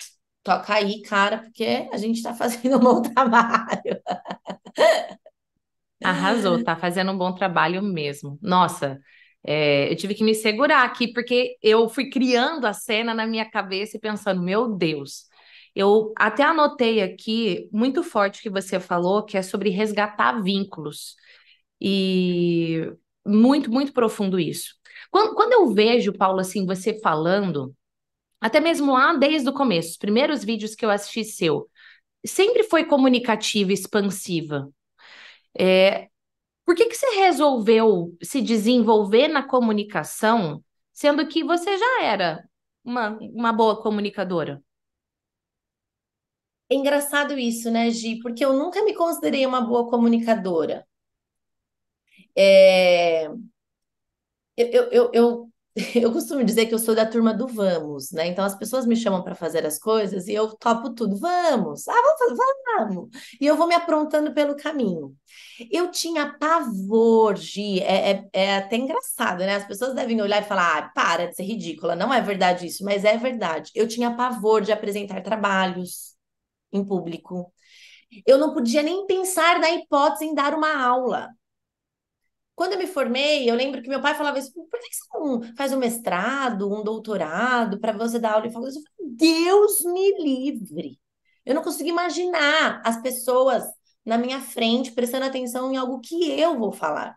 toca 0.42 0.74
aí, 0.74 1.02
cara, 1.02 1.38
porque 1.38 1.88
a 1.92 1.96
gente 1.98 2.16
está 2.16 2.34
fazendo 2.34 2.76
um 2.76 2.80
bom 2.80 3.02
trabalho. 3.14 4.00
Arrasou, 6.02 6.62
tá 6.62 6.76
fazendo 6.76 7.12
um 7.12 7.18
bom 7.18 7.34
trabalho 7.34 7.82
mesmo. 7.82 8.38
Nossa, 8.42 9.00
é, 9.42 9.90
eu 9.90 9.96
tive 9.96 10.14
que 10.14 10.22
me 10.24 10.34
segurar 10.34 10.84
aqui, 10.84 11.12
porque 11.12 11.56
eu 11.62 11.88
fui 11.88 12.10
criando 12.10 12.66
a 12.66 12.72
cena 12.74 13.14
na 13.14 13.26
minha 13.26 13.48
cabeça 13.50 13.96
e 13.96 14.00
pensando, 14.00 14.42
meu 14.42 14.76
Deus. 14.76 15.24
Eu 15.74 16.12
até 16.16 16.42
anotei 16.44 17.02
aqui, 17.02 17.68
muito 17.72 18.02
forte 18.04 18.42
que 18.42 18.50
você 18.50 18.78
falou, 18.78 19.24
que 19.24 19.36
é 19.36 19.42
sobre 19.42 19.70
resgatar 19.70 20.40
vínculos. 20.42 21.16
E 21.80 22.90
muito, 23.26 23.70
muito 23.70 23.92
profundo 23.92 24.38
isso. 24.40 24.74
Quando, 25.14 25.32
quando 25.36 25.52
eu 25.52 25.68
vejo, 25.72 26.12
Paulo, 26.12 26.40
assim, 26.40 26.66
você 26.66 26.98
falando, 26.98 27.72
até 28.40 28.60
mesmo 28.60 28.92
lá 28.92 29.14
desde 29.14 29.48
o 29.48 29.52
começo, 29.54 29.90
os 29.92 29.96
primeiros 29.96 30.44
vídeos 30.44 30.74
que 30.74 30.84
eu 30.84 30.90
assisti 30.90 31.24
seu, 31.24 31.70
sempre 32.26 32.64
foi 32.64 32.84
comunicativa, 32.84 33.72
expansiva. 33.72 34.70
É, 35.58 36.08
por 36.64 36.74
que 36.76 36.86
que 36.86 36.96
você 36.96 37.06
resolveu 37.16 38.16
se 38.22 38.42
desenvolver 38.42 39.28
na 39.28 39.42
comunicação, 39.42 40.64
sendo 40.92 41.26
que 41.28 41.44
você 41.44 41.78
já 41.78 42.04
era 42.04 42.44
uma, 42.84 43.18
uma 43.34 43.52
boa 43.52 43.82
comunicadora? 43.82 44.62
É 46.68 46.74
engraçado 46.74 47.38
isso, 47.38 47.70
né, 47.70 47.90
Gi? 47.90 48.18
Porque 48.20 48.44
eu 48.44 48.52
nunca 48.52 48.84
me 48.84 48.94
considerei 48.94 49.46
uma 49.46 49.62
boa 49.62 49.88
comunicadora. 49.88 50.86
É... 52.36 53.28
Eu, 54.56 54.90
eu, 54.90 55.10
eu, 55.12 55.48
eu 55.94 56.12
costumo 56.12 56.44
dizer 56.44 56.66
que 56.66 56.74
eu 56.74 56.78
sou 56.78 56.94
da 56.94 57.06
turma 57.06 57.34
do 57.34 57.46
vamos, 57.48 58.12
né? 58.12 58.26
Então 58.26 58.44
as 58.44 58.54
pessoas 58.56 58.86
me 58.86 58.96
chamam 58.96 59.22
para 59.22 59.34
fazer 59.34 59.66
as 59.66 59.78
coisas 59.78 60.28
e 60.28 60.34
eu 60.34 60.54
topo 60.56 60.94
tudo. 60.94 61.16
Vamos, 61.16 61.88
ah, 61.88 61.92
vamos 61.92 62.38
vamos. 62.78 63.08
E 63.40 63.46
eu 63.46 63.56
vou 63.56 63.66
me 63.66 63.74
aprontando 63.74 64.32
pelo 64.32 64.56
caminho. 64.56 65.14
Eu 65.70 65.90
tinha 65.90 66.32
pavor 66.38 67.34
de. 67.34 67.80
É, 67.80 68.12
é, 68.12 68.28
é 68.32 68.56
até 68.56 68.76
engraçado, 68.76 69.38
né? 69.40 69.56
As 69.56 69.66
pessoas 69.66 69.94
devem 69.94 70.20
olhar 70.22 70.42
e 70.42 70.46
falar: 70.46 70.78
ah, 70.78 70.90
para 70.94 71.26
de 71.26 71.36
ser 71.36 71.44
ridícula. 71.44 71.96
Não 71.96 72.12
é 72.12 72.20
verdade 72.20 72.66
isso, 72.66 72.84
mas 72.84 73.04
é 73.04 73.16
verdade. 73.16 73.70
Eu 73.74 73.88
tinha 73.88 74.14
pavor 74.16 74.60
de 74.62 74.72
apresentar 74.72 75.22
trabalhos 75.22 76.14
em 76.72 76.84
público. 76.84 77.52
Eu 78.26 78.38
não 78.38 78.54
podia 78.54 78.82
nem 78.82 79.06
pensar 79.06 79.58
na 79.60 79.70
hipótese 79.70 80.24
em 80.26 80.34
dar 80.34 80.54
uma 80.54 80.76
aula. 80.84 81.30
Quando 82.54 82.74
eu 82.74 82.78
me 82.78 82.86
formei, 82.86 83.50
eu 83.50 83.54
lembro 83.54 83.82
que 83.82 83.88
meu 83.88 84.00
pai 84.00 84.14
falava 84.14 84.38
isso, 84.38 84.52
por 84.52 84.68
que 84.80 84.94
você 84.94 85.18
não 85.18 85.56
faz 85.56 85.72
um 85.72 85.78
mestrado, 85.78 86.72
um 86.72 86.84
doutorado, 86.84 87.80
para 87.80 87.92
você 87.92 88.18
dar 88.18 88.34
aula 88.34 88.46
em 88.46 88.52
faculdade? 88.52 88.78
Eu 88.78 89.06
Deus 89.16 89.80
me 89.82 90.22
livre! 90.22 90.98
Eu 91.44 91.54
não 91.54 91.62
consigo 91.62 91.88
imaginar 91.88 92.80
as 92.84 93.00
pessoas 93.02 93.64
na 94.04 94.16
minha 94.16 94.40
frente 94.40 94.92
prestando 94.92 95.26
atenção 95.26 95.72
em 95.72 95.76
algo 95.76 96.00
que 96.00 96.30
eu 96.38 96.58
vou 96.58 96.72
falar. 96.72 97.16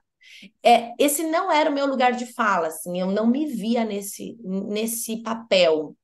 É, 0.63 0.93
esse 0.99 1.23
não 1.23 1.51
era 1.51 1.69
o 1.69 1.73
meu 1.73 1.85
lugar 1.87 2.13
de 2.13 2.25
fala, 2.33 2.67
assim, 2.67 2.99
eu 2.99 3.07
não 3.07 3.27
me 3.27 3.45
via 3.45 3.85
nesse, 3.85 4.37
nesse 4.43 5.21
papel. 5.23 5.95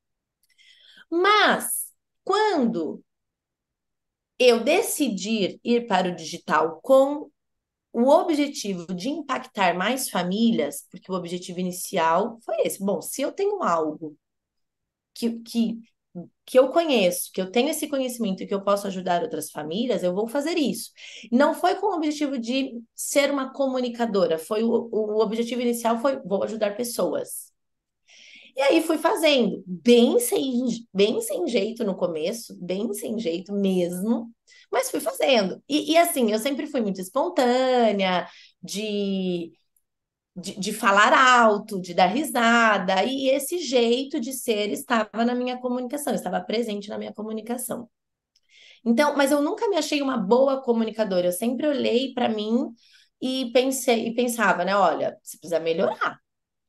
Mas, 1.09 1.91
quando 2.23 3.03
eu 4.39 4.63
decidi 4.63 5.59
ir 5.63 5.87
para 5.87 6.09
o 6.09 6.15
digital 6.15 6.79
com 6.81 7.29
o 7.93 8.09
objetivo 8.09 8.87
de 8.93 9.09
impactar 9.09 9.75
mais 9.75 10.09
famílias, 10.09 10.87
porque 10.91 11.11
o 11.11 11.15
objetivo 11.15 11.59
inicial 11.59 12.39
foi 12.43 12.57
esse. 12.65 12.83
Bom, 12.83 13.01
se 13.01 13.21
eu 13.21 13.31
tenho 13.31 13.63
algo 13.63 14.17
que, 15.13 15.39
que, 15.41 15.79
que 16.45 16.59
eu 16.59 16.69
conheço, 16.69 17.31
que 17.31 17.41
eu 17.41 17.51
tenho 17.51 17.69
esse 17.69 17.87
conhecimento 17.87 18.43
e 18.43 18.47
que 18.47 18.53
eu 18.53 18.63
posso 18.63 18.87
ajudar 18.87 19.21
outras 19.23 19.51
famílias, 19.51 20.03
eu 20.03 20.13
vou 20.13 20.27
fazer 20.27 20.57
isso. 20.57 20.91
Não 21.31 21.53
foi 21.53 21.75
com 21.75 21.87
o 21.87 21.95
objetivo 21.95 22.37
de 22.39 22.81
ser 22.95 23.31
uma 23.31 23.53
comunicadora, 23.53 24.39
foi 24.39 24.63
o, 24.63 24.89
o 24.91 25.21
objetivo 25.21 25.61
inicial 25.61 25.99
foi 25.99 26.19
vou 26.21 26.43
ajudar 26.43 26.75
pessoas. 26.75 27.52
E 28.55 28.61
aí 28.61 28.83
fui 28.83 28.97
fazendo, 28.97 29.63
bem 29.65 30.19
sem, 30.19 30.87
bem 30.93 31.21
sem 31.21 31.47
jeito 31.47 31.83
no 31.83 31.95
começo, 31.95 32.55
bem 32.61 32.93
sem 32.93 33.17
jeito 33.19 33.51
mesmo, 33.53 34.31
mas 34.71 34.91
fui 34.91 34.99
fazendo. 34.99 35.61
E, 35.67 35.93
e 35.93 35.97
assim, 35.97 36.31
eu 36.31 36.39
sempre 36.39 36.67
fui 36.67 36.81
muito 36.81 37.01
espontânea, 37.01 38.27
de, 38.61 39.51
de, 40.35 40.59
de, 40.59 40.73
falar 40.73 41.13
alto, 41.13 41.81
de 41.81 41.93
dar 41.93 42.07
risada, 42.07 43.03
e 43.03 43.29
esse 43.29 43.59
jeito 43.59 44.19
de 44.19 44.33
ser 44.33 44.69
estava 44.71 45.25
na 45.25 45.35
minha 45.35 45.57
comunicação, 45.59 46.13
estava 46.13 46.41
presente 46.41 46.89
na 46.89 46.97
minha 46.97 47.13
comunicação. 47.13 47.89
Então, 48.85 49.15
mas 49.15 49.31
eu 49.31 49.41
nunca 49.41 49.67
me 49.69 49.77
achei 49.77 50.01
uma 50.01 50.17
boa 50.17 50.61
comunicadora, 50.61 51.27
eu 51.27 51.31
sempre 51.31 51.67
olhei 51.67 52.13
para 52.13 52.29
mim 52.29 52.69
e 53.21 53.51
pensei 53.53 54.07
e 54.09 54.15
pensava, 54.15 54.65
né, 54.65 54.75
olha, 54.75 55.17
você 55.23 55.37
precisa 55.37 55.59
melhorar. 55.59 56.22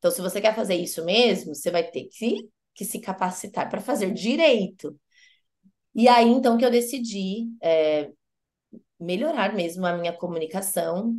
Então, 0.05 0.15
se 0.15 0.21
você 0.21 0.39
quer 0.39 0.53
fazer 0.55 0.75
isso 0.75 1.03
mesmo, 1.03 1.55
você 1.55 1.71
vai 1.71 1.83
ter 1.83 2.03
que, 2.05 2.47
que 2.75 2.85
se 2.85 2.99
capacitar 2.99 3.67
para 3.67 3.81
fazer 3.81 4.13
direito. 4.13 4.95
E 5.95 6.07
aí, 6.07 6.29
então, 6.29 6.59
que 6.59 6.63
eu 6.63 6.69
decidi 6.69 7.47
é, 7.59 8.11
melhorar 8.99 9.55
mesmo 9.55 9.83
a 9.83 9.97
minha 9.97 10.13
comunicação. 10.13 11.15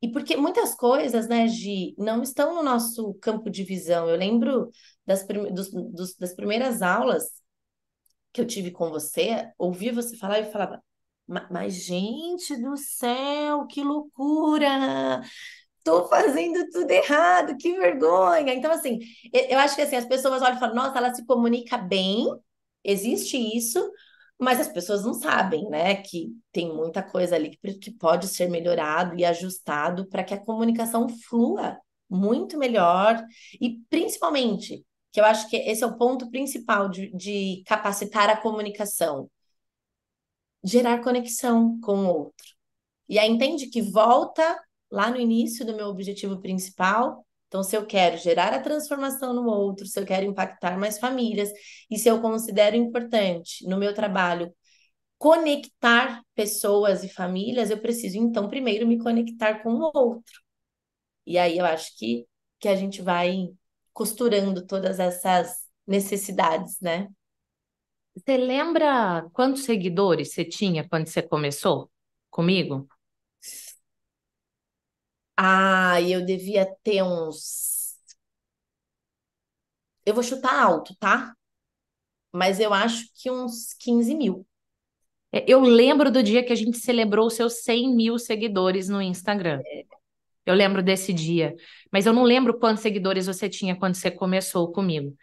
E 0.00 0.10
porque 0.10 0.38
muitas 0.38 0.74
coisas, 0.74 1.28
né, 1.28 1.46
Gi, 1.48 1.94
não 1.98 2.22
estão 2.22 2.54
no 2.54 2.62
nosso 2.62 3.12
campo 3.20 3.50
de 3.50 3.62
visão. 3.62 4.08
Eu 4.08 4.16
lembro 4.16 4.70
das, 5.04 5.22
prim 5.22 5.52
dos, 5.52 5.70
dos, 5.70 6.16
das 6.16 6.32
primeiras 6.32 6.80
aulas 6.80 7.24
que 8.32 8.40
eu 8.40 8.46
tive 8.46 8.70
com 8.70 8.88
você, 8.88 9.50
ouvir 9.58 9.92
você 9.92 10.16
falar 10.16 10.40
e 10.40 10.50
falava, 10.50 10.82
mas 11.50 11.74
gente 11.74 12.56
do 12.56 12.74
céu, 12.74 13.66
que 13.66 13.82
loucura! 13.82 15.20
Tô 15.84 16.06
fazendo 16.08 16.68
tudo 16.70 16.90
errado, 16.90 17.56
que 17.56 17.72
vergonha. 17.78 18.52
Então, 18.52 18.70
assim, 18.70 18.98
eu 19.32 19.58
acho 19.58 19.74
que 19.74 19.82
assim, 19.82 19.96
as 19.96 20.04
pessoas 20.04 20.42
olham 20.42 20.56
e 20.56 20.60
falam, 20.60 20.74
nossa, 20.74 20.98
ela 20.98 21.14
se 21.14 21.24
comunica 21.24 21.78
bem, 21.78 22.26
existe 22.84 23.36
isso, 23.36 23.90
mas 24.38 24.60
as 24.60 24.68
pessoas 24.68 25.04
não 25.04 25.14
sabem, 25.14 25.68
né, 25.68 25.96
que 25.96 26.34
tem 26.50 26.74
muita 26.74 27.02
coisa 27.02 27.36
ali 27.36 27.56
que, 27.80 27.90
pode 27.92 28.26
ser 28.28 28.48
melhorado 28.48 29.14
e 29.18 29.24
ajustado 29.24 30.06
para 30.08 30.24
que 30.24 30.34
a 30.34 30.42
comunicação 30.42 31.08
flua 31.08 31.78
muito 32.08 32.58
melhor 32.58 33.22
e 33.60 33.78
principalmente, 33.90 34.84
que 35.12 35.20
eu 35.20 35.24
acho 35.24 35.48
que 35.48 35.56
esse 35.56 35.84
é 35.84 35.86
o 35.86 35.96
ponto 35.96 36.30
principal 36.30 36.88
de, 36.88 37.10
de 37.14 37.62
capacitar 37.66 38.30
a 38.30 38.36
comunicação, 38.36 39.30
gerar 40.64 41.02
conexão 41.02 41.78
com 41.80 42.04
o 42.04 42.08
outro. 42.08 42.46
E 43.08 43.18
aí 43.18 43.28
entende 43.28 43.66
que 43.66 43.82
volta 43.82 44.58
lá 44.90 45.10
no 45.10 45.16
início 45.16 45.64
do 45.64 45.74
meu 45.74 45.86
objetivo 45.86 46.40
principal, 46.40 47.24
então, 47.50 47.64
se 47.64 47.76
eu 47.76 47.84
quero 47.84 48.16
gerar 48.16 48.54
a 48.54 48.60
transformação 48.60 49.34
no 49.34 49.44
outro, 49.44 49.84
se 49.84 49.98
eu 49.98 50.06
quero 50.06 50.24
impactar 50.24 50.78
mais 50.78 51.00
famílias, 51.00 51.50
e 51.90 51.98
se 51.98 52.08
eu 52.08 52.20
considero 52.20 52.76
importante 52.76 53.66
no 53.66 53.76
meu 53.76 53.92
trabalho 53.92 54.54
conectar 55.18 56.22
pessoas 56.34 57.02
e 57.02 57.08
famílias, 57.08 57.70
eu 57.70 57.78
preciso, 57.80 58.16
então, 58.18 58.48
primeiro 58.48 58.86
me 58.86 58.98
conectar 58.98 59.62
com 59.62 59.74
o 59.74 59.90
outro. 59.92 60.40
E 61.26 61.38
aí 61.38 61.58
eu 61.58 61.64
acho 61.64 61.96
que, 61.98 62.24
que 62.60 62.68
a 62.68 62.76
gente 62.76 63.02
vai 63.02 63.48
costurando 63.92 64.64
todas 64.64 65.00
essas 65.00 65.66
necessidades, 65.84 66.80
né? 66.80 67.08
Você 68.14 68.36
lembra 68.36 69.28
quantos 69.32 69.64
seguidores 69.64 70.32
você 70.32 70.44
tinha 70.44 70.88
quando 70.88 71.08
você 71.08 71.20
começou 71.20 71.90
comigo? 72.30 72.88
Ah, 75.42 75.98
eu 76.02 76.22
devia 76.22 76.66
ter 76.84 77.02
uns. 77.02 77.94
Eu 80.04 80.12
vou 80.12 80.22
chutar 80.22 80.62
alto, 80.62 80.94
tá? 80.96 81.34
Mas 82.30 82.60
eu 82.60 82.74
acho 82.74 83.06
que 83.14 83.30
uns 83.30 83.72
15 83.72 84.14
mil. 84.14 84.46
É, 85.32 85.42
eu 85.50 85.60
lembro 85.60 86.10
do 86.10 86.22
dia 86.22 86.44
que 86.44 86.52
a 86.52 86.56
gente 86.56 86.76
celebrou 86.76 87.26
os 87.26 87.32
seus 87.32 87.62
100 87.62 87.96
mil 87.96 88.18
seguidores 88.18 88.90
no 88.90 89.00
Instagram. 89.00 89.62
Eu 90.44 90.54
lembro 90.54 90.82
desse 90.82 91.10
dia, 91.10 91.56
mas 91.90 92.04
eu 92.04 92.12
não 92.12 92.24
lembro 92.24 92.58
quantos 92.58 92.82
seguidores 92.82 93.26
você 93.26 93.48
tinha 93.48 93.74
quando 93.74 93.94
você 93.94 94.10
começou 94.10 94.70
comigo. 94.70 95.16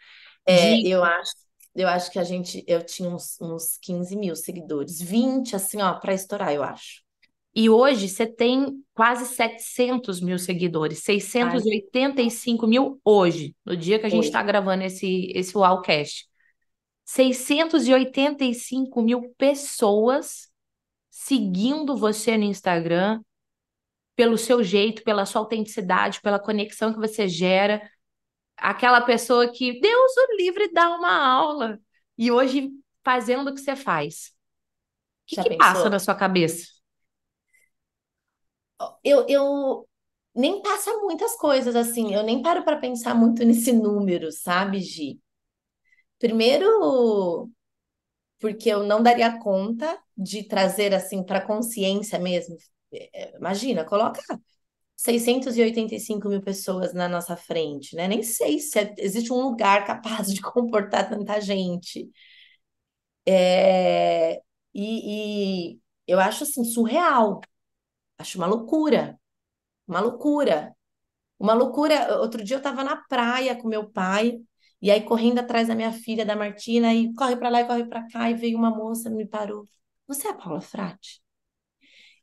É, 0.44 0.78
De... 0.78 0.90
eu 0.90 1.04
acho, 1.04 1.32
eu 1.76 1.86
acho 1.86 2.10
que 2.10 2.18
a 2.18 2.24
gente, 2.24 2.64
eu 2.66 2.84
tinha 2.84 3.08
uns, 3.08 3.40
uns 3.40 3.78
15 3.80 4.16
mil 4.16 4.34
seguidores, 4.34 5.00
20, 5.00 5.54
assim, 5.54 5.80
ó, 5.80 5.94
para 5.94 6.12
estourar, 6.12 6.52
eu 6.52 6.64
acho. 6.64 7.06
E 7.58 7.68
hoje 7.68 8.08
você 8.08 8.24
tem 8.24 8.84
quase 8.94 9.34
700 9.34 10.20
mil 10.20 10.38
seguidores, 10.38 11.00
685 11.02 12.64
Ai. 12.64 12.70
mil 12.70 13.00
hoje, 13.04 13.52
no 13.66 13.76
dia 13.76 13.98
que 13.98 14.06
a 14.06 14.08
gente 14.08 14.26
está 14.26 14.40
gravando 14.44 14.84
esse, 14.84 15.32
esse 15.34 15.58
Wowcast. 15.58 16.28
685 17.04 19.02
mil 19.02 19.34
pessoas 19.36 20.48
seguindo 21.10 21.96
você 21.96 22.38
no 22.38 22.44
Instagram, 22.44 23.20
pelo 24.14 24.38
seu 24.38 24.62
jeito, 24.62 25.02
pela 25.02 25.26
sua 25.26 25.40
autenticidade, 25.40 26.20
pela 26.20 26.38
conexão 26.38 26.92
que 26.92 27.00
você 27.00 27.26
gera. 27.26 27.82
Aquela 28.56 29.00
pessoa 29.00 29.50
que 29.50 29.80
Deus 29.80 30.12
o 30.16 30.36
livre 30.36 30.72
dá 30.72 30.94
uma 30.94 31.26
aula 31.26 31.80
e 32.16 32.30
hoje 32.30 32.70
fazendo 33.02 33.50
o 33.50 33.54
que 33.54 33.60
você 33.60 33.74
faz. 33.74 34.32
O 35.24 35.34
que, 35.34 35.42
que 35.42 35.56
passa 35.56 35.90
na 35.90 35.98
sua 35.98 36.14
cabeça? 36.14 36.77
Eu, 39.04 39.26
eu 39.28 39.88
nem 40.34 40.62
passa 40.62 40.92
muitas 40.98 41.36
coisas 41.36 41.74
assim, 41.76 42.14
eu 42.14 42.22
nem 42.22 42.42
paro 42.42 42.64
para 42.64 42.76
pensar 42.78 43.14
muito 43.14 43.44
nesse 43.44 43.72
número, 43.72 44.30
sabe, 44.32 44.80
Gi? 44.80 45.20
Primeiro, 46.18 47.50
porque 48.40 48.68
eu 48.70 48.84
não 48.84 49.02
daria 49.02 49.38
conta 49.40 49.98
de 50.16 50.44
trazer 50.44 50.94
assim 50.94 51.24
para 51.24 51.40
consciência 51.40 52.18
mesmo. 52.18 52.56
É, 52.92 53.10
é, 53.34 53.36
imagina, 53.38 53.84
coloca 53.84 54.20
685 54.96 56.28
mil 56.28 56.42
pessoas 56.42 56.94
na 56.94 57.08
nossa 57.08 57.36
frente, 57.36 57.96
né? 57.96 58.08
Nem 58.08 58.22
sei 58.22 58.60
se 58.60 58.78
é, 58.80 58.94
existe 58.98 59.32
um 59.32 59.42
lugar 59.42 59.86
capaz 59.86 60.28
de 60.34 60.40
comportar 60.42 61.08
tanta 61.10 61.40
gente. 61.40 62.10
É, 63.26 64.36
e, 64.74 65.72
e 65.74 65.80
eu 66.06 66.18
acho 66.20 66.44
assim 66.44 66.64
surreal, 66.64 67.40
acho 68.18 68.38
uma 68.38 68.46
loucura, 68.46 69.18
uma 69.88 70.00
loucura, 70.00 70.74
uma 71.38 71.54
loucura. 71.54 72.18
Outro 72.20 72.44
dia 72.44 72.56
eu 72.56 72.58
estava 72.58 72.84
na 72.84 72.96
praia 73.08 73.56
com 73.56 73.68
meu 73.68 73.90
pai 73.90 74.40
e 74.80 74.90
aí, 74.90 75.02
correndo 75.02 75.40
atrás 75.40 75.68
da 75.68 75.74
minha 75.74 75.92
filha, 75.92 76.24
da 76.24 76.36
Martina, 76.36 76.94
e 76.94 77.12
corre 77.14 77.36
para 77.36 77.48
lá 77.48 77.60
e 77.62 77.66
corre 77.66 77.84
para 77.86 78.06
cá, 78.08 78.30
e 78.30 78.34
veio 78.34 78.56
uma 78.58 78.70
moça, 78.70 79.10
me 79.10 79.26
parou. 79.26 79.64
Você 80.06 80.28
é 80.28 80.30
a 80.30 80.34
Paula 80.34 80.60
Frati? 80.60 81.20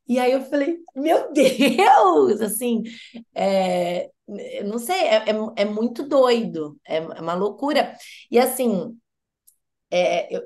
E 0.07 0.19
aí 0.19 0.31
eu 0.31 0.41
falei, 0.41 0.77
meu 0.95 1.31
Deus! 1.33 2.41
Assim, 2.41 2.83
é, 3.33 4.11
não 4.65 4.77
sei, 4.79 4.95
é, 5.07 5.15
é, 5.31 5.33
é 5.57 5.65
muito 5.65 6.03
doido, 6.07 6.79
é, 6.85 6.97
é, 6.97 6.99
uma 7.21 7.33
loucura. 7.33 7.95
E 8.29 8.37
assim, 8.39 8.97
é, 9.91 10.35
eu, 10.35 10.41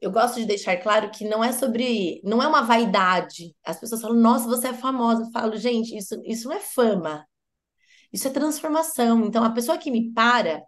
eu 0.00 0.10
gosto 0.10 0.36
de 0.36 0.46
deixar 0.46 0.76
claro 0.78 1.10
que 1.10 1.28
não 1.28 1.44
é 1.44 1.52
sobre, 1.52 2.20
não 2.24 2.42
é 2.42 2.48
uma 2.48 2.62
vaidade. 2.62 3.54
As 3.64 3.78
pessoas 3.78 4.00
falam, 4.00 4.16
nossa, 4.16 4.46
você 4.48 4.68
é 4.68 4.72
famosa. 4.72 5.22
Eu 5.22 5.30
falo, 5.30 5.56
gente, 5.56 5.96
isso, 5.96 6.20
isso 6.24 6.48
não 6.48 6.56
é 6.56 6.60
fama, 6.60 7.26
isso 8.12 8.26
é 8.26 8.30
transformação. 8.30 9.26
Então, 9.26 9.44
a 9.44 9.50
pessoa 9.50 9.78
que 9.78 9.90
me 9.90 10.12
para, 10.12 10.62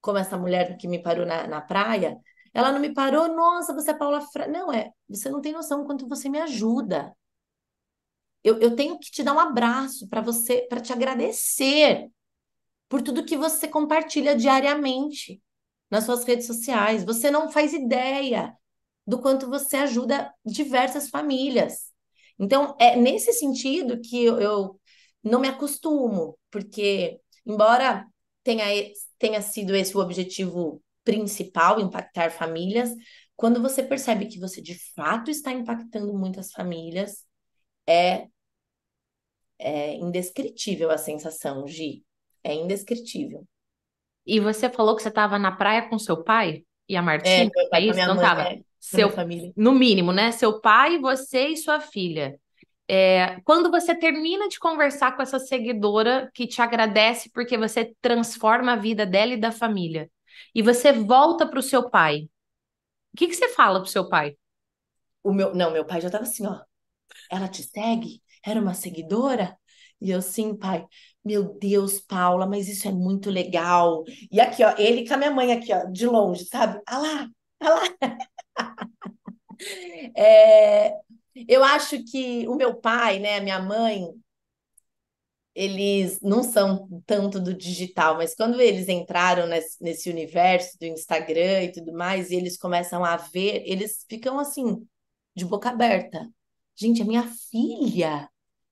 como 0.00 0.18
essa 0.18 0.36
mulher 0.36 0.76
que 0.76 0.88
me 0.88 1.00
parou 1.02 1.24
na, 1.24 1.46
na 1.46 1.60
praia, 1.60 2.18
ela 2.52 2.72
não 2.72 2.80
me 2.80 2.92
parou, 2.92 3.28
nossa, 3.28 3.72
você 3.74 3.92
é 3.92 3.94
Paula 3.94 4.20
Fra... 4.20 4.48
Não, 4.48 4.72
é, 4.72 4.90
você 5.08 5.30
não 5.30 5.40
tem 5.40 5.52
noção 5.52 5.84
quanto 5.84 6.08
você 6.08 6.28
me 6.28 6.40
ajuda. 6.40 7.14
Eu, 8.42 8.58
eu 8.58 8.74
tenho 8.74 8.98
que 8.98 9.10
te 9.10 9.22
dar 9.22 9.34
um 9.34 9.38
abraço 9.38 10.08
para 10.08 10.20
você, 10.20 10.66
para 10.68 10.80
te 10.80 10.92
agradecer 10.92 12.08
por 12.88 13.02
tudo 13.02 13.24
que 13.24 13.36
você 13.36 13.68
compartilha 13.68 14.34
diariamente 14.34 15.40
nas 15.90 16.04
suas 16.04 16.24
redes 16.24 16.46
sociais. 16.46 17.04
Você 17.04 17.30
não 17.30 17.50
faz 17.50 17.72
ideia 17.72 18.54
do 19.06 19.20
quanto 19.20 19.48
você 19.48 19.76
ajuda 19.76 20.32
diversas 20.44 21.08
famílias. 21.08 21.90
Então, 22.38 22.76
é 22.80 22.94
nesse 22.96 23.32
sentido 23.32 24.00
que 24.00 24.24
eu, 24.24 24.38
eu 24.40 24.80
não 25.22 25.40
me 25.40 25.48
acostumo, 25.48 26.38
porque, 26.50 27.20
embora 27.46 28.06
tenha 28.44 28.64
tenha 29.18 29.42
sido 29.42 29.74
esse 29.74 29.96
o 29.96 30.00
objetivo 30.00 30.82
principal, 31.04 31.80
impactar 31.80 32.30
famílias, 32.30 32.90
quando 33.36 33.60
você 33.62 33.82
percebe 33.82 34.26
que 34.26 34.38
você 34.38 34.60
de 34.60 34.78
fato 34.94 35.30
está 35.30 35.52
impactando 35.52 36.12
muitas 36.16 36.52
famílias, 36.52 37.24
é, 37.86 38.28
é 39.58 39.94
indescritível 39.94 40.90
a 40.90 40.98
sensação, 40.98 41.66
Gi. 41.66 42.04
É 42.44 42.54
indescritível. 42.54 43.46
E 44.28 44.38
você 44.40 44.68
falou 44.68 44.94
que 44.94 45.02
você 45.02 45.08
estava 45.08 45.38
na 45.38 45.50
praia 45.50 45.88
com 45.88 45.98
seu 45.98 46.22
pai 46.22 46.62
e 46.86 46.94
a 46.94 47.00
Martina? 47.00 47.50
É, 47.72 47.78
é 47.78 47.80
isso? 47.80 47.98
Não 48.06 48.16
estava? 48.16 48.42
É, 48.42 48.60
seu, 48.78 49.10
família. 49.10 49.50
No 49.56 49.72
mínimo, 49.72 50.12
né? 50.12 50.30
Seu 50.32 50.60
pai, 50.60 50.98
você 50.98 51.48
e 51.48 51.56
sua 51.56 51.80
filha. 51.80 52.38
É, 52.86 53.40
quando 53.40 53.70
você 53.70 53.94
termina 53.94 54.46
de 54.46 54.58
conversar 54.58 55.16
com 55.16 55.22
essa 55.22 55.38
seguidora 55.38 56.30
que 56.34 56.46
te 56.46 56.60
agradece 56.60 57.30
porque 57.32 57.56
você 57.56 57.94
transforma 58.02 58.74
a 58.74 58.76
vida 58.76 59.06
dela 59.06 59.32
e 59.32 59.40
da 59.40 59.50
família, 59.50 60.10
e 60.54 60.60
você 60.62 60.92
volta 60.92 61.46
para 61.46 61.58
o 61.58 61.62
seu 61.62 61.88
pai, 61.88 62.28
o 63.14 63.16
que, 63.16 63.28
que 63.28 63.34
você 63.34 63.48
fala 63.48 63.80
para 63.80 63.88
o 63.88 63.90
seu 63.90 64.08
pai? 64.10 64.36
O 65.22 65.32
meu, 65.32 65.54
não, 65.54 65.70
meu 65.70 65.86
pai 65.86 66.02
já 66.02 66.08
estava 66.08 66.24
assim, 66.24 66.46
ó. 66.46 66.60
Ela 67.30 67.48
te 67.48 67.62
segue? 67.62 68.22
Era 68.44 68.60
uma 68.60 68.74
seguidora? 68.74 69.56
E 70.00 70.10
eu, 70.10 70.22
sim, 70.22 70.54
pai. 70.56 70.86
Meu 71.24 71.54
Deus, 71.58 72.00
Paula, 72.00 72.46
mas 72.46 72.68
isso 72.68 72.88
é 72.88 72.92
muito 72.92 73.30
legal. 73.30 74.04
E 74.30 74.40
aqui, 74.40 74.64
ó, 74.64 74.74
ele 74.78 75.06
com 75.06 75.14
a 75.14 75.16
minha 75.16 75.30
mãe 75.30 75.52
aqui, 75.52 75.72
ó, 75.72 75.84
de 75.86 76.06
longe, 76.06 76.44
sabe? 76.46 76.80
Ah 76.86 76.98
lá, 76.98 77.28
ah 77.60 77.68
lá. 77.70 77.82
é, 80.16 80.94
eu 81.48 81.64
acho 81.64 82.02
que 82.04 82.46
o 82.48 82.54
meu 82.54 82.74
pai, 82.74 83.18
né, 83.18 83.36
a 83.38 83.40
minha 83.40 83.60
mãe, 83.60 84.08
eles 85.54 86.20
não 86.20 86.42
são 86.42 86.88
tanto 87.06 87.40
do 87.40 87.52
digital, 87.54 88.16
mas 88.16 88.34
quando 88.34 88.60
eles 88.60 88.88
entraram 88.88 89.46
nesse, 89.46 89.82
nesse 89.82 90.08
universo 90.10 90.78
do 90.78 90.86
Instagram 90.86 91.64
e 91.64 91.72
tudo 91.72 91.92
mais, 91.92 92.30
e 92.30 92.36
eles 92.36 92.56
começam 92.56 93.04
a 93.04 93.16
ver, 93.16 93.62
eles 93.66 94.04
ficam 94.08 94.38
assim, 94.38 94.86
de 95.34 95.44
boca 95.44 95.70
aberta. 95.70 96.28
Gente, 96.76 97.02
é 97.02 97.04
minha 97.04 97.24
filha. 97.50 98.28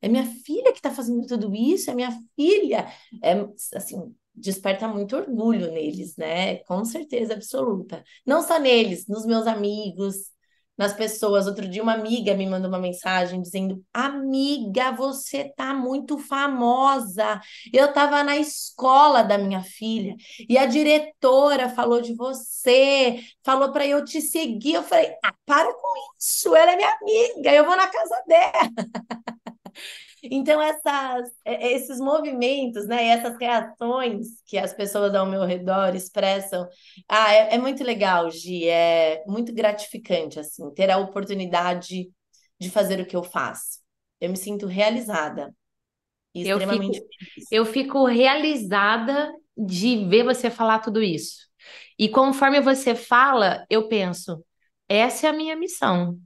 É 0.06 0.08
minha 0.08 0.24
filha 0.24 0.70
que 0.72 0.78
está 0.78 0.88
fazendo 0.92 1.26
tudo 1.26 1.52
isso, 1.52 1.90
é 1.90 1.94
minha 1.94 2.12
filha. 2.36 2.86
É 3.20 3.32
assim, 3.74 4.14
desperta 4.32 4.86
muito 4.86 5.16
orgulho 5.16 5.72
neles, 5.72 6.16
né? 6.16 6.58
Com 6.58 6.84
certeza 6.84 7.34
absoluta. 7.34 8.04
Não 8.24 8.40
só 8.40 8.56
neles, 8.60 9.08
nos 9.08 9.26
meus 9.26 9.48
amigos, 9.48 10.30
nas 10.78 10.92
pessoas. 10.92 11.48
Outro 11.48 11.68
dia, 11.68 11.82
uma 11.82 11.94
amiga 11.94 12.34
me 12.34 12.46
mandou 12.46 12.68
uma 12.68 12.78
mensagem 12.78 13.42
dizendo: 13.42 13.84
Amiga, 13.92 14.92
você 14.92 15.52
tá 15.56 15.74
muito 15.74 16.18
famosa. 16.18 17.40
Eu 17.72 17.86
estava 17.86 18.22
na 18.22 18.36
escola 18.36 19.24
da 19.24 19.36
minha 19.36 19.60
filha 19.60 20.14
e 20.48 20.56
a 20.56 20.66
diretora 20.66 21.68
falou 21.68 22.00
de 22.00 22.14
você, 22.14 23.18
falou 23.42 23.72
para 23.72 23.84
eu 23.84 24.04
te 24.04 24.20
seguir. 24.20 24.74
Eu 24.74 24.84
falei: 24.84 25.12
ah, 25.24 25.34
para 25.44 25.72
com 25.74 25.94
isso, 26.16 26.54
ela 26.54 26.70
é 26.72 26.76
minha 26.76 26.96
amiga, 27.02 27.52
eu 27.52 27.64
vou 27.66 27.76
na 27.76 27.88
casa 27.88 28.22
dela. 28.28 28.70
Então, 30.22 30.60
essas, 30.60 31.30
é, 31.44 31.68
é, 31.68 31.72
esses 31.72 31.98
movimentos, 32.00 32.86
né, 32.86 33.08
essas 33.08 33.36
reações 33.38 34.26
que 34.46 34.58
as 34.58 34.72
pessoas 34.72 35.14
ao 35.14 35.26
meu 35.26 35.44
redor 35.44 35.94
expressam, 35.94 36.66
ah, 37.08 37.32
é, 37.32 37.54
é 37.54 37.58
muito 37.58 37.84
legal, 37.84 38.30
Gi, 38.30 38.68
é 38.68 39.22
muito 39.26 39.52
gratificante, 39.54 40.40
assim, 40.40 40.68
ter 40.74 40.90
a 40.90 40.98
oportunidade 40.98 42.10
de 42.58 42.70
fazer 42.70 43.00
o 43.00 43.06
que 43.06 43.14
eu 43.14 43.22
faço. 43.22 43.80
Eu 44.20 44.30
me 44.30 44.36
sinto 44.36 44.66
realizada. 44.66 45.54
Eu 46.34 46.58
extremamente 46.58 46.98
fico, 47.00 47.46
eu 47.50 47.66
fico 47.66 48.04
realizada 48.06 49.32
de 49.56 50.04
ver 50.06 50.24
você 50.24 50.50
falar 50.50 50.80
tudo 50.80 51.02
isso. 51.02 51.46
E 51.98 52.08
conforme 52.08 52.60
você 52.60 52.94
fala, 52.94 53.64
eu 53.70 53.88
penso, 53.88 54.44
essa 54.88 55.26
é 55.26 55.30
a 55.30 55.32
minha 55.32 55.56
missão, 55.56 56.18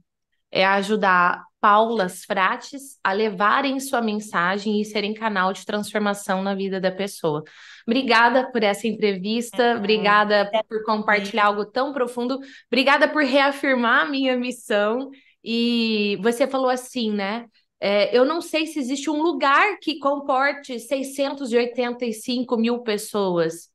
é 0.51 0.65
ajudar 0.65 1.43
Paulas 1.61 2.25
Frates 2.25 2.97
a 3.03 3.13
levarem 3.13 3.79
sua 3.79 4.01
mensagem 4.01 4.81
e 4.81 4.85
serem 4.85 5.13
canal 5.13 5.53
de 5.53 5.63
transformação 5.63 6.41
na 6.41 6.55
vida 6.55 6.81
da 6.81 6.91
pessoa. 6.91 7.43
Obrigada 7.87 8.51
por 8.51 8.63
essa 8.63 8.87
entrevista, 8.87 9.61
é, 9.61 9.75
obrigada 9.77 10.49
por 10.67 10.83
compartilhar 10.83 11.45
algo 11.45 11.63
tão 11.63 11.93
profundo, 11.93 12.39
obrigada 12.67 13.07
por 13.07 13.23
reafirmar 13.23 14.07
a 14.07 14.09
minha 14.09 14.35
missão. 14.35 15.11
E 15.43 16.17
você 16.21 16.47
falou 16.47 16.69
assim, 16.69 17.11
né? 17.11 17.45
É, 17.79 18.15
eu 18.15 18.25
não 18.25 18.41
sei 18.41 18.67
se 18.67 18.79
existe 18.79 19.09
um 19.09 19.21
lugar 19.21 19.77
que 19.79 19.99
comporte 19.99 20.79
685 20.79 22.57
mil 22.57 22.79
pessoas. 22.79 23.69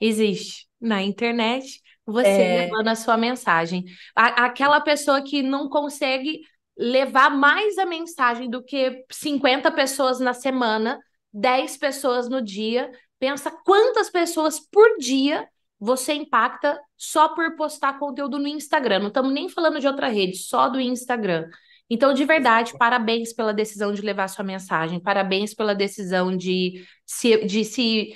Existe 0.00 0.66
na 0.80 1.02
internet, 1.02 1.80
você 2.12 2.28
é... 2.28 2.58
levando 2.64 2.88
a 2.88 2.94
sua 2.94 3.16
mensagem. 3.16 3.84
A, 4.16 4.46
aquela 4.46 4.80
pessoa 4.80 5.22
que 5.22 5.42
não 5.42 5.68
consegue 5.68 6.40
levar 6.76 7.30
mais 7.30 7.76
a 7.76 7.84
mensagem 7.84 8.48
do 8.48 8.62
que 8.62 9.04
50 9.10 9.70
pessoas 9.72 10.20
na 10.20 10.32
semana 10.32 10.98
10 11.32 11.76
pessoas 11.76 12.28
no 12.28 12.40
dia. 12.40 12.90
Pensa 13.18 13.50
quantas 13.64 14.08
pessoas 14.08 14.60
por 14.60 14.96
dia 14.98 15.48
você 15.78 16.14
impacta 16.14 16.80
só 16.96 17.28
por 17.28 17.54
postar 17.56 17.98
conteúdo 17.98 18.38
no 18.38 18.48
Instagram. 18.48 19.00
Não 19.00 19.08
estamos 19.08 19.32
nem 19.32 19.48
falando 19.48 19.78
de 19.78 19.86
outra 19.86 20.08
rede, 20.08 20.36
só 20.36 20.68
do 20.68 20.80
Instagram. 20.80 21.48
Então, 21.90 22.12
de 22.12 22.24
verdade, 22.24 22.76
parabéns 22.76 23.32
pela 23.32 23.52
decisão 23.52 23.92
de 23.92 24.02
levar 24.02 24.28
sua 24.28 24.44
mensagem, 24.44 25.00
parabéns 25.00 25.54
pela 25.54 25.74
decisão 25.74 26.36
de 26.36 26.84
se, 27.06 27.46
de 27.46 27.64
se 27.64 28.14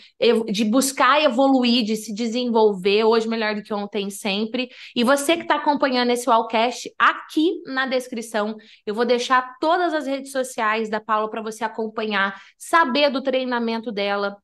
de 0.51 0.65
buscar 0.65 1.23
evoluir, 1.23 1.83
de 1.83 1.97
se 1.97 2.15
desenvolver, 2.15 3.05
hoje 3.05 3.27
melhor 3.27 3.55
do 3.55 3.63
que 3.63 3.73
ontem 3.73 4.11
sempre. 4.11 4.69
E 4.95 5.03
você 5.03 5.37
que 5.37 5.43
está 5.43 5.57
acompanhando 5.57 6.11
esse 6.11 6.29
Wallcast, 6.29 6.93
aqui 6.99 7.63
na 7.67 7.87
descrição, 7.87 8.57
eu 8.85 8.95
vou 8.95 9.07
deixar 9.07 9.57
todas 9.59 9.95
as 9.95 10.07
redes 10.07 10.33
sociais 10.33 10.91
da 10.91 11.01
Paula 11.01 11.31
para 11.31 11.43
você 11.43 11.65
acompanhar, 11.65 12.39
saber 12.59 13.11
do 13.11 13.23
treinamento 13.23 13.91
dela, 13.91 14.37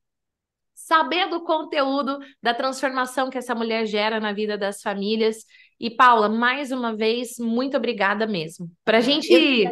saber 0.73 1.29
do 1.29 1.43
conteúdo, 1.43 2.17
da 2.41 2.53
transformação 2.53 3.29
que 3.29 3.37
essa 3.37 3.53
mulher 3.53 3.85
gera 3.85 4.19
na 4.19 4.33
vida 4.33 4.57
das 4.57 4.81
famílias. 4.81 5.45
E 5.79 5.89
Paula, 5.89 6.27
mais 6.27 6.71
uma 6.71 6.93
vez, 6.95 7.37
muito 7.39 7.77
obrigada 7.77 8.27
mesmo. 8.27 8.69
Para 8.83 8.99
gente, 8.99 9.65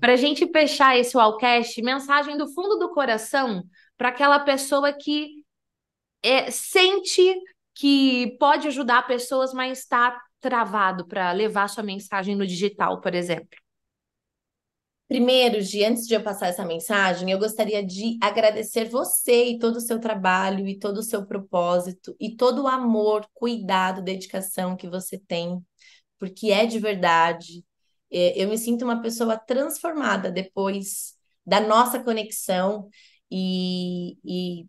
para 0.00 0.16
gente 0.16 0.50
fechar 0.50 0.96
esse 0.98 1.16
Wallcast, 1.16 1.82
mensagem 1.82 2.38
do 2.38 2.48
fundo 2.52 2.78
do 2.78 2.90
coração 2.90 3.62
para 3.98 4.08
aquela 4.08 4.38
pessoa 4.38 4.92
que 4.92 5.44
é, 6.22 6.50
sente 6.50 7.34
que 7.74 8.36
pode 8.38 8.68
ajudar 8.68 9.06
pessoas, 9.06 9.52
mas 9.52 9.80
está 9.80 10.18
travado 10.40 11.06
para 11.06 11.32
levar 11.32 11.68
sua 11.68 11.82
mensagem 11.82 12.34
no 12.34 12.46
digital, 12.46 13.00
por 13.00 13.14
exemplo. 13.14 13.58
Primeiro, 15.10 15.60
Gi, 15.60 15.84
antes 15.84 16.06
de 16.06 16.14
eu 16.14 16.22
passar 16.22 16.46
essa 16.46 16.64
mensagem, 16.64 17.32
eu 17.32 17.38
gostaria 17.38 17.84
de 17.84 18.16
agradecer 18.22 18.88
você 18.88 19.46
e 19.46 19.58
todo 19.58 19.74
o 19.78 19.80
seu 19.80 19.98
trabalho 19.98 20.68
e 20.68 20.78
todo 20.78 20.98
o 20.98 21.02
seu 21.02 21.26
propósito 21.26 22.14
e 22.20 22.36
todo 22.36 22.62
o 22.62 22.68
amor, 22.68 23.26
cuidado, 23.34 24.02
dedicação 24.02 24.76
que 24.76 24.88
você 24.88 25.18
tem, 25.18 25.60
porque 26.16 26.52
é 26.52 26.64
de 26.64 26.78
verdade. 26.78 27.64
É, 28.08 28.40
eu 28.40 28.48
me 28.48 28.56
sinto 28.56 28.84
uma 28.84 29.02
pessoa 29.02 29.36
transformada 29.36 30.30
depois 30.30 31.16
da 31.44 31.60
nossa 31.60 31.98
conexão 31.98 32.88
e, 33.28 34.16
e 34.24 34.68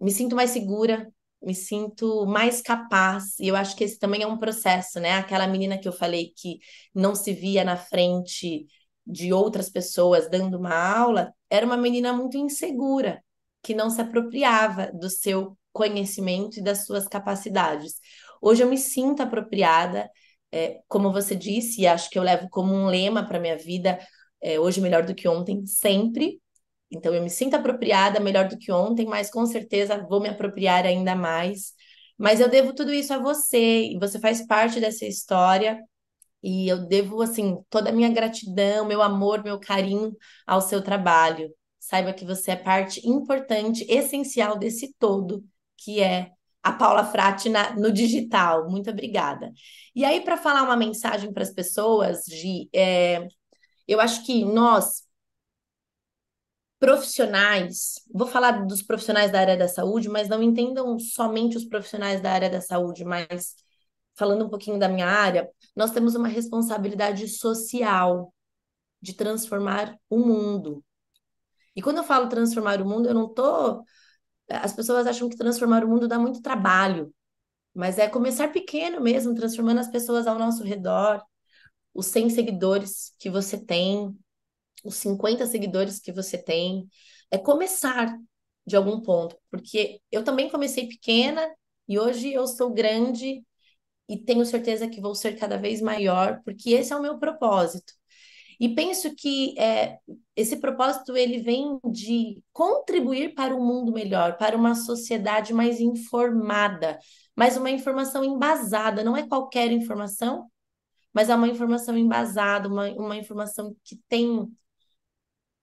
me 0.00 0.12
sinto 0.12 0.36
mais 0.36 0.50
segura, 0.50 1.12
me 1.42 1.54
sinto 1.54 2.24
mais 2.26 2.62
capaz, 2.62 3.38
e 3.40 3.48
eu 3.48 3.56
acho 3.56 3.76
que 3.76 3.84
esse 3.84 3.98
também 3.98 4.22
é 4.22 4.26
um 4.26 4.38
processo, 4.38 5.00
né? 5.00 5.14
Aquela 5.14 5.46
menina 5.48 5.76
que 5.78 5.88
eu 5.88 5.92
falei 5.92 6.32
que 6.36 6.58
não 6.94 7.14
se 7.16 7.32
via 7.32 7.64
na 7.64 7.76
frente 7.76 8.66
de 9.06 9.32
outras 9.32 9.70
pessoas 9.70 10.28
dando 10.28 10.58
uma 10.58 10.74
aula, 10.74 11.32
era 11.48 11.64
uma 11.64 11.76
menina 11.76 12.12
muito 12.12 12.36
insegura, 12.36 13.22
que 13.62 13.74
não 13.74 13.88
se 13.90 14.00
apropriava 14.00 14.90
do 14.92 15.08
seu 15.08 15.56
conhecimento 15.72 16.58
e 16.58 16.62
das 16.62 16.86
suas 16.86 17.06
capacidades. 17.06 17.94
Hoje 18.40 18.62
eu 18.62 18.68
me 18.68 18.78
sinto 18.78 19.22
apropriada, 19.22 20.10
é, 20.50 20.80
como 20.88 21.12
você 21.12 21.34
disse, 21.34 21.82
e 21.82 21.86
acho 21.86 22.10
que 22.10 22.18
eu 22.18 22.22
levo 22.22 22.48
como 22.50 22.74
um 22.74 22.86
lema 22.86 23.26
para 23.26 23.40
minha 23.40 23.56
vida, 23.56 23.98
é, 24.40 24.58
hoje 24.58 24.80
melhor 24.80 25.04
do 25.04 25.14
que 25.14 25.28
ontem, 25.28 25.64
sempre. 25.66 26.40
Então 26.90 27.14
eu 27.14 27.22
me 27.22 27.30
sinto 27.30 27.54
apropriada, 27.54 28.20
melhor 28.20 28.48
do 28.48 28.58
que 28.58 28.72
ontem, 28.72 29.06
mas 29.06 29.30
com 29.30 29.44
certeza 29.46 30.06
vou 30.08 30.20
me 30.20 30.28
apropriar 30.28 30.84
ainda 30.86 31.14
mais. 31.14 31.72
Mas 32.18 32.40
eu 32.40 32.48
devo 32.48 32.74
tudo 32.74 32.92
isso 32.92 33.12
a 33.12 33.18
você, 33.18 33.90
e 33.92 33.98
você 33.98 34.18
faz 34.18 34.46
parte 34.46 34.80
dessa 34.80 35.04
história. 35.04 35.80
E 36.46 36.68
eu 36.68 36.86
devo, 36.86 37.20
assim, 37.22 37.58
toda 37.68 37.90
a 37.90 37.92
minha 37.92 38.08
gratidão, 38.08 38.86
meu 38.86 39.02
amor, 39.02 39.42
meu 39.42 39.58
carinho 39.58 40.16
ao 40.46 40.60
seu 40.60 40.80
trabalho. 40.80 41.52
Saiba 41.80 42.12
que 42.12 42.24
você 42.24 42.52
é 42.52 42.56
parte 42.56 43.04
importante, 43.08 43.84
essencial 43.88 44.56
desse 44.56 44.94
todo, 44.96 45.44
que 45.76 46.00
é 46.00 46.30
a 46.62 46.72
Paula 46.72 47.04
Frati 47.04 47.48
na, 47.48 47.74
no 47.74 47.90
digital. 47.90 48.70
Muito 48.70 48.88
obrigada. 48.90 49.52
E 49.92 50.04
aí, 50.04 50.20
para 50.20 50.36
falar 50.36 50.62
uma 50.62 50.76
mensagem 50.76 51.32
para 51.32 51.42
as 51.42 51.50
pessoas, 51.50 52.24
Gi, 52.28 52.68
é, 52.72 53.26
eu 53.88 54.00
acho 54.00 54.24
que 54.24 54.44
nós, 54.44 55.02
profissionais, 56.78 57.94
vou 58.14 58.28
falar 58.28 58.66
dos 58.66 58.82
profissionais 58.84 59.32
da 59.32 59.40
área 59.40 59.56
da 59.56 59.66
saúde, 59.66 60.08
mas 60.08 60.28
não 60.28 60.40
entendam 60.42 60.96
somente 61.00 61.56
os 61.56 61.64
profissionais 61.64 62.20
da 62.20 62.30
área 62.30 62.50
da 62.50 62.60
saúde, 62.60 63.04
mas 63.04 63.65
falando 64.16 64.44
um 64.44 64.48
pouquinho 64.48 64.78
da 64.78 64.88
minha 64.88 65.06
área, 65.06 65.48
nós 65.74 65.90
temos 65.90 66.14
uma 66.14 66.28
responsabilidade 66.28 67.28
social 67.28 68.32
de 69.00 69.14
transformar 69.14 69.96
o 70.08 70.18
mundo. 70.18 70.84
E 71.74 71.82
quando 71.82 71.98
eu 71.98 72.04
falo 72.04 72.28
transformar 72.28 72.80
o 72.80 72.88
mundo, 72.88 73.08
eu 73.08 73.14
não 73.14 73.32
tô. 73.32 73.84
As 74.48 74.72
pessoas 74.72 75.06
acham 75.06 75.28
que 75.28 75.36
transformar 75.36 75.84
o 75.84 75.88
mundo 75.88 76.08
dá 76.08 76.18
muito 76.18 76.40
trabalho, 76.40 77.14
mas 77.74 77.98
é 77.98 78.08
começar 78.08 78.52
pequeno 78.52 79.00
mesmo, 79.00 79.34
transformando 79.34 79.80
as 79.80 79.88
pessoas 79.88 80.26
ao 80.26 80.38
nosso 80.38 80.64
redor, 80.64 81.22
os 81.92 82.06
100 82.06 82.30
seguidores 82.30 83.14
que 83.18 83.28
você 83.30 83.58
tem, 83.58 84.16
os 84.84 84.96
50 84.96 85.46
seguidores 85.46 85.98
que 86.00 86.12
você 86.12 86.38
tem, 86.38 86.88
é 87.30 87.38
começar 87.38 88.16
de 88.66 88.76
algum 88.76 89.00
ponto, 89.00 89.36
porque 89.50 90.00
eu 90.10 90.24
também 90.24 90.50
comecei 90.50 90.88
pequena 90.88 91.48
e 91.88 91.98
hoje 91.98 92.32
eu 92.32 92.46
sou 92.46 92.72
grande 92.72 93.44
e 94.08 94.16
tenho 94.18 94.44
certeza 94.44 94.88
que 94.88 95.00
vou 95.00 95.14
ser 95.14 95.36
cada 95.38 95.56
vez 95.56 95.80
maior, 95.80 96.40
porque 96.44 96.70
esse 96.70 96.92
é 96.92 96.96
o 96.96 97.02
meu 97.02 97.18
propósito. 97.18 97.92
E 98.58 98.74
penso 98.74 99.14
que 99.14 99.58
é, 99.58 99.98
esse 100.34 100.56
propósito 100.56 101.16
ele 101.16 101.40
vem 101.40 101.78
de 101.90 102.42
contribuir 102.52 103.34
para 103.34 103.54
um 103.54 103.64
mundo 103.64 103.92
melhor, 103.92 104.38
para 104.38 104.56
uma 104.56 104.74
sociedade 104.74 105.52
mais 105.52 105.78
informada, 105.80 106.98
mas 107.34 107.56
uma 107.56 107.70
informação 107.70 108.24
embasada, 108.24 109.04
não 109.04 109.16
é 109.16 109.26
qualquer 109.26 109.70
informação, 109.72 110.50
mas 111.12 111.28
é 111.28 111.34
uma 111.34 111.48
informação 111.48 111.96
embasada, 111.98 112.68
uma, 112.68 112.88
uma 112.92 113.16
informação 113.16 113.74
que 113.84 113.96
tem 114.08 114.48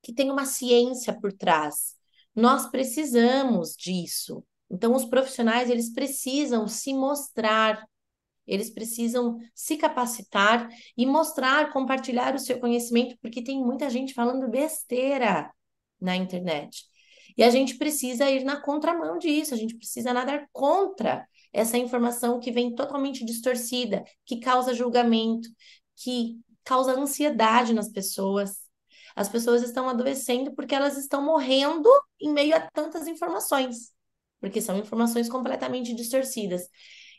que 0.04 0.14
tem 0.14 0.30
uma 0.30 0.46
ciência 0.46 1.18
por 1.18 1.32
trás. 1.32 1.96
Nós 2.36 2.70
precisamos 2.70 3.74
disso. 3.74 4.44
Então, 4.70 4.94
os 4.94 5.06
profissionais, 5.06 5.70
eles 5.70 5.94
precisam 5.94 6.68
se 6.68 6.94
mostrar 6.94 7.88
eles 8.46 8.70
precisam 8.70 9.38
se 9.54 9.78
capacitar 9.78 10.68
e 10.98 11.06
mostrar, 11.06 11.72
compartilhar 11.72 12.36
o 12.36 12.40
seu 12.40 12.60
conhecimento, 12.60 13.18
porque 13.22 13.44
tem 13.44 13.64
muita 13.64 13.90
gente 13.90 14.14
falando 14.14 14.50
besteira 14.50 15.52
na 16.00 16.16
internet. 16.16 16.86
E 17.38 17.44
a 17.44 17.50
gente 17.50 17.78
precisa 17.78 18.30
ir 18.30 18.44
na 18.44 18.62
contramão 18.62 19.18
disso, 19.18 19.54
a 19.54 19.58
gente 19.58 19.76
precisa 19.76 20.14
nadar 20.14 20.48
contra 20.52 21.28
essa 21.52 21.78
informação 21.78 22.40
que 22.40 22.52
vem 22.52 22.74
totalmente 22.76 23.24
distorcida, 23.26 24.04
que 24.26 24.40
causa 24.40 24.74
julgamento, 24.74 25.48
que 25.96 26.40
causa 26.64 26.94
ansiedade 26.94 27.74
nas 27.74 27.90
pessoas. 27.90 28.64
As 29.16 29.30
pessoas 29.30 29.62
estão 29.62 29.88
adoecendo 29.88 30.54
porque 30.54 30.74
elas 30.74 30.98
estão 30.98 31.24
morrendo 31.24 31.90
em 32.20 32.32
meio 32.32 32.56
a 32.56 32.62
tantas 32.72 33.08
informações, 33.08 33.94
porque 34.40 34.60
são 34.62 34.78
informações 34.78 35.30
completamente 35.30 35.94
distorcidas. 35.94 36.68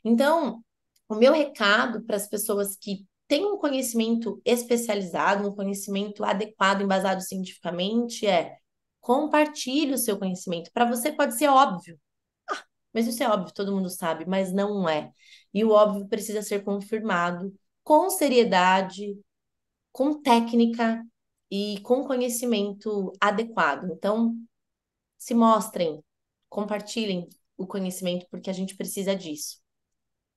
Então, 0.04 0.62
o 1.08 1.14
meu 1.14 1.32
recado 1.32 2.02
para 2.04 2.16
as 2.16 2.28
pessoas 2.28 2.76
que 2.76 3.06
têm 3.28 3.44
um 3.46 3.58
conhecimento 3.58 4.40
especializado, 4.44 5.48
um 5.48 5.54
conhecimento 5.54 6.24
adequado, 6.24 6.82
embasado 6.82 7.20
cientificamente, 7.22 8.26
é 8.26 8.56
compartilhe 9.00 9.92
o 9.92 9.98
seu 9.98 10.18
conhecimento. 10.18 10.70
Para 10.72 10.86
você 10.86 11.12
pode 11.12 11.36
ser 11.36 11.48
óbvio. 11.48 12.00
Ah, 12.50 12.64
mas 12.92 13.06
isso 13.06 13.22
é 13.22 13.28
óbvio, 13.28 13.54
todo 13.54 13.74
mundo 13.74 13.90
sabe, 13.90 14.26
mas 14.26 14.52
não 14.52 14.88
é. 14.88 15.12
E 15.52 15.64
o 15.64 15.70
óbvio 15.70 16.08
precisa 16.08 16.42
ser 16.42 16.64
confirmado 16.64 17.54
com 17.82 18.08
seriedade, 18.10 19.18
com 19.92 20.22
técnica 20.22 21.04
e 21.50 21.80
com 21.82 22.04
conhecimento 22.04 23.12
adequado. 23.20 23.90
Então, 23.92 24.36
se 25.18 25.34
mostrem, 25.34 26.02
compartilhem 26.48 27.28
o 27.56 27.66
conhecimento, 27.66 28.26
porque 28.30 28.50
a 28.50 28.52
gente 28.52 28.76
precisa 28.76 29.14
disso. 29.14 29.63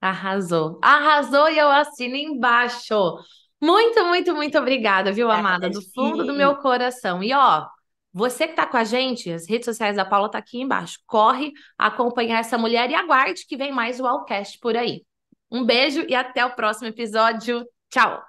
Arrasou. 0.01 0.79
Arrasou 0.81 1.49
e 1.49 1.57
eu 1.57 1.69
assino 1.69 2.15
embaixo. 2.15 3.17
Muito, 3.61 4.05
muito, 4.05 4.35
muito 4.35 4.57
obrigada, 4.57 5.11
viu, 5.11 5.31
amada? 5.31 5.69
Do 5.69 5.81
fundo 5.93 6.23
do 6.23 6.33
meu 6.33 6.57
coração. 6.57 7.23
E 7.23 7.33
ó, 7.33 7.65
você 8.13 8.47
que 8.47 8.55
tá 8.55 8.65
com 8.65 8.77
a 8.77 8.83
gente, 8.83 9.31
as 9.31 9.47
redes 9.47 9.65
sociais 9.65 9.95
da 9.95 10.05
Paula 10.05 10.29
tá 10.29 10.37
aqui 10.37 10.61
embaixo. 10.61 10.99
Corre 11.05 11.51
acompanhar 11.77 12.39
essa 12.39 12.57
mulher 12.57 12.89
e 12.89 12.95
aguarde 12.95 13.45
que 13.47 13.57
vem 13.57 13.71
mais 13.71 13.99
o 13.99 14.05
Allcast 14.05 14.59
por 14.59 14.77
aí. 14.77 15.03
Um 15.51 15.65
beijo 15.65 16.05
e 16.07 16.15
até 16.15 16.45
o 16.45 16.55
próximo 16.55 16.87
episódio. 16.87 17.65
Tchau! 17.89 18.21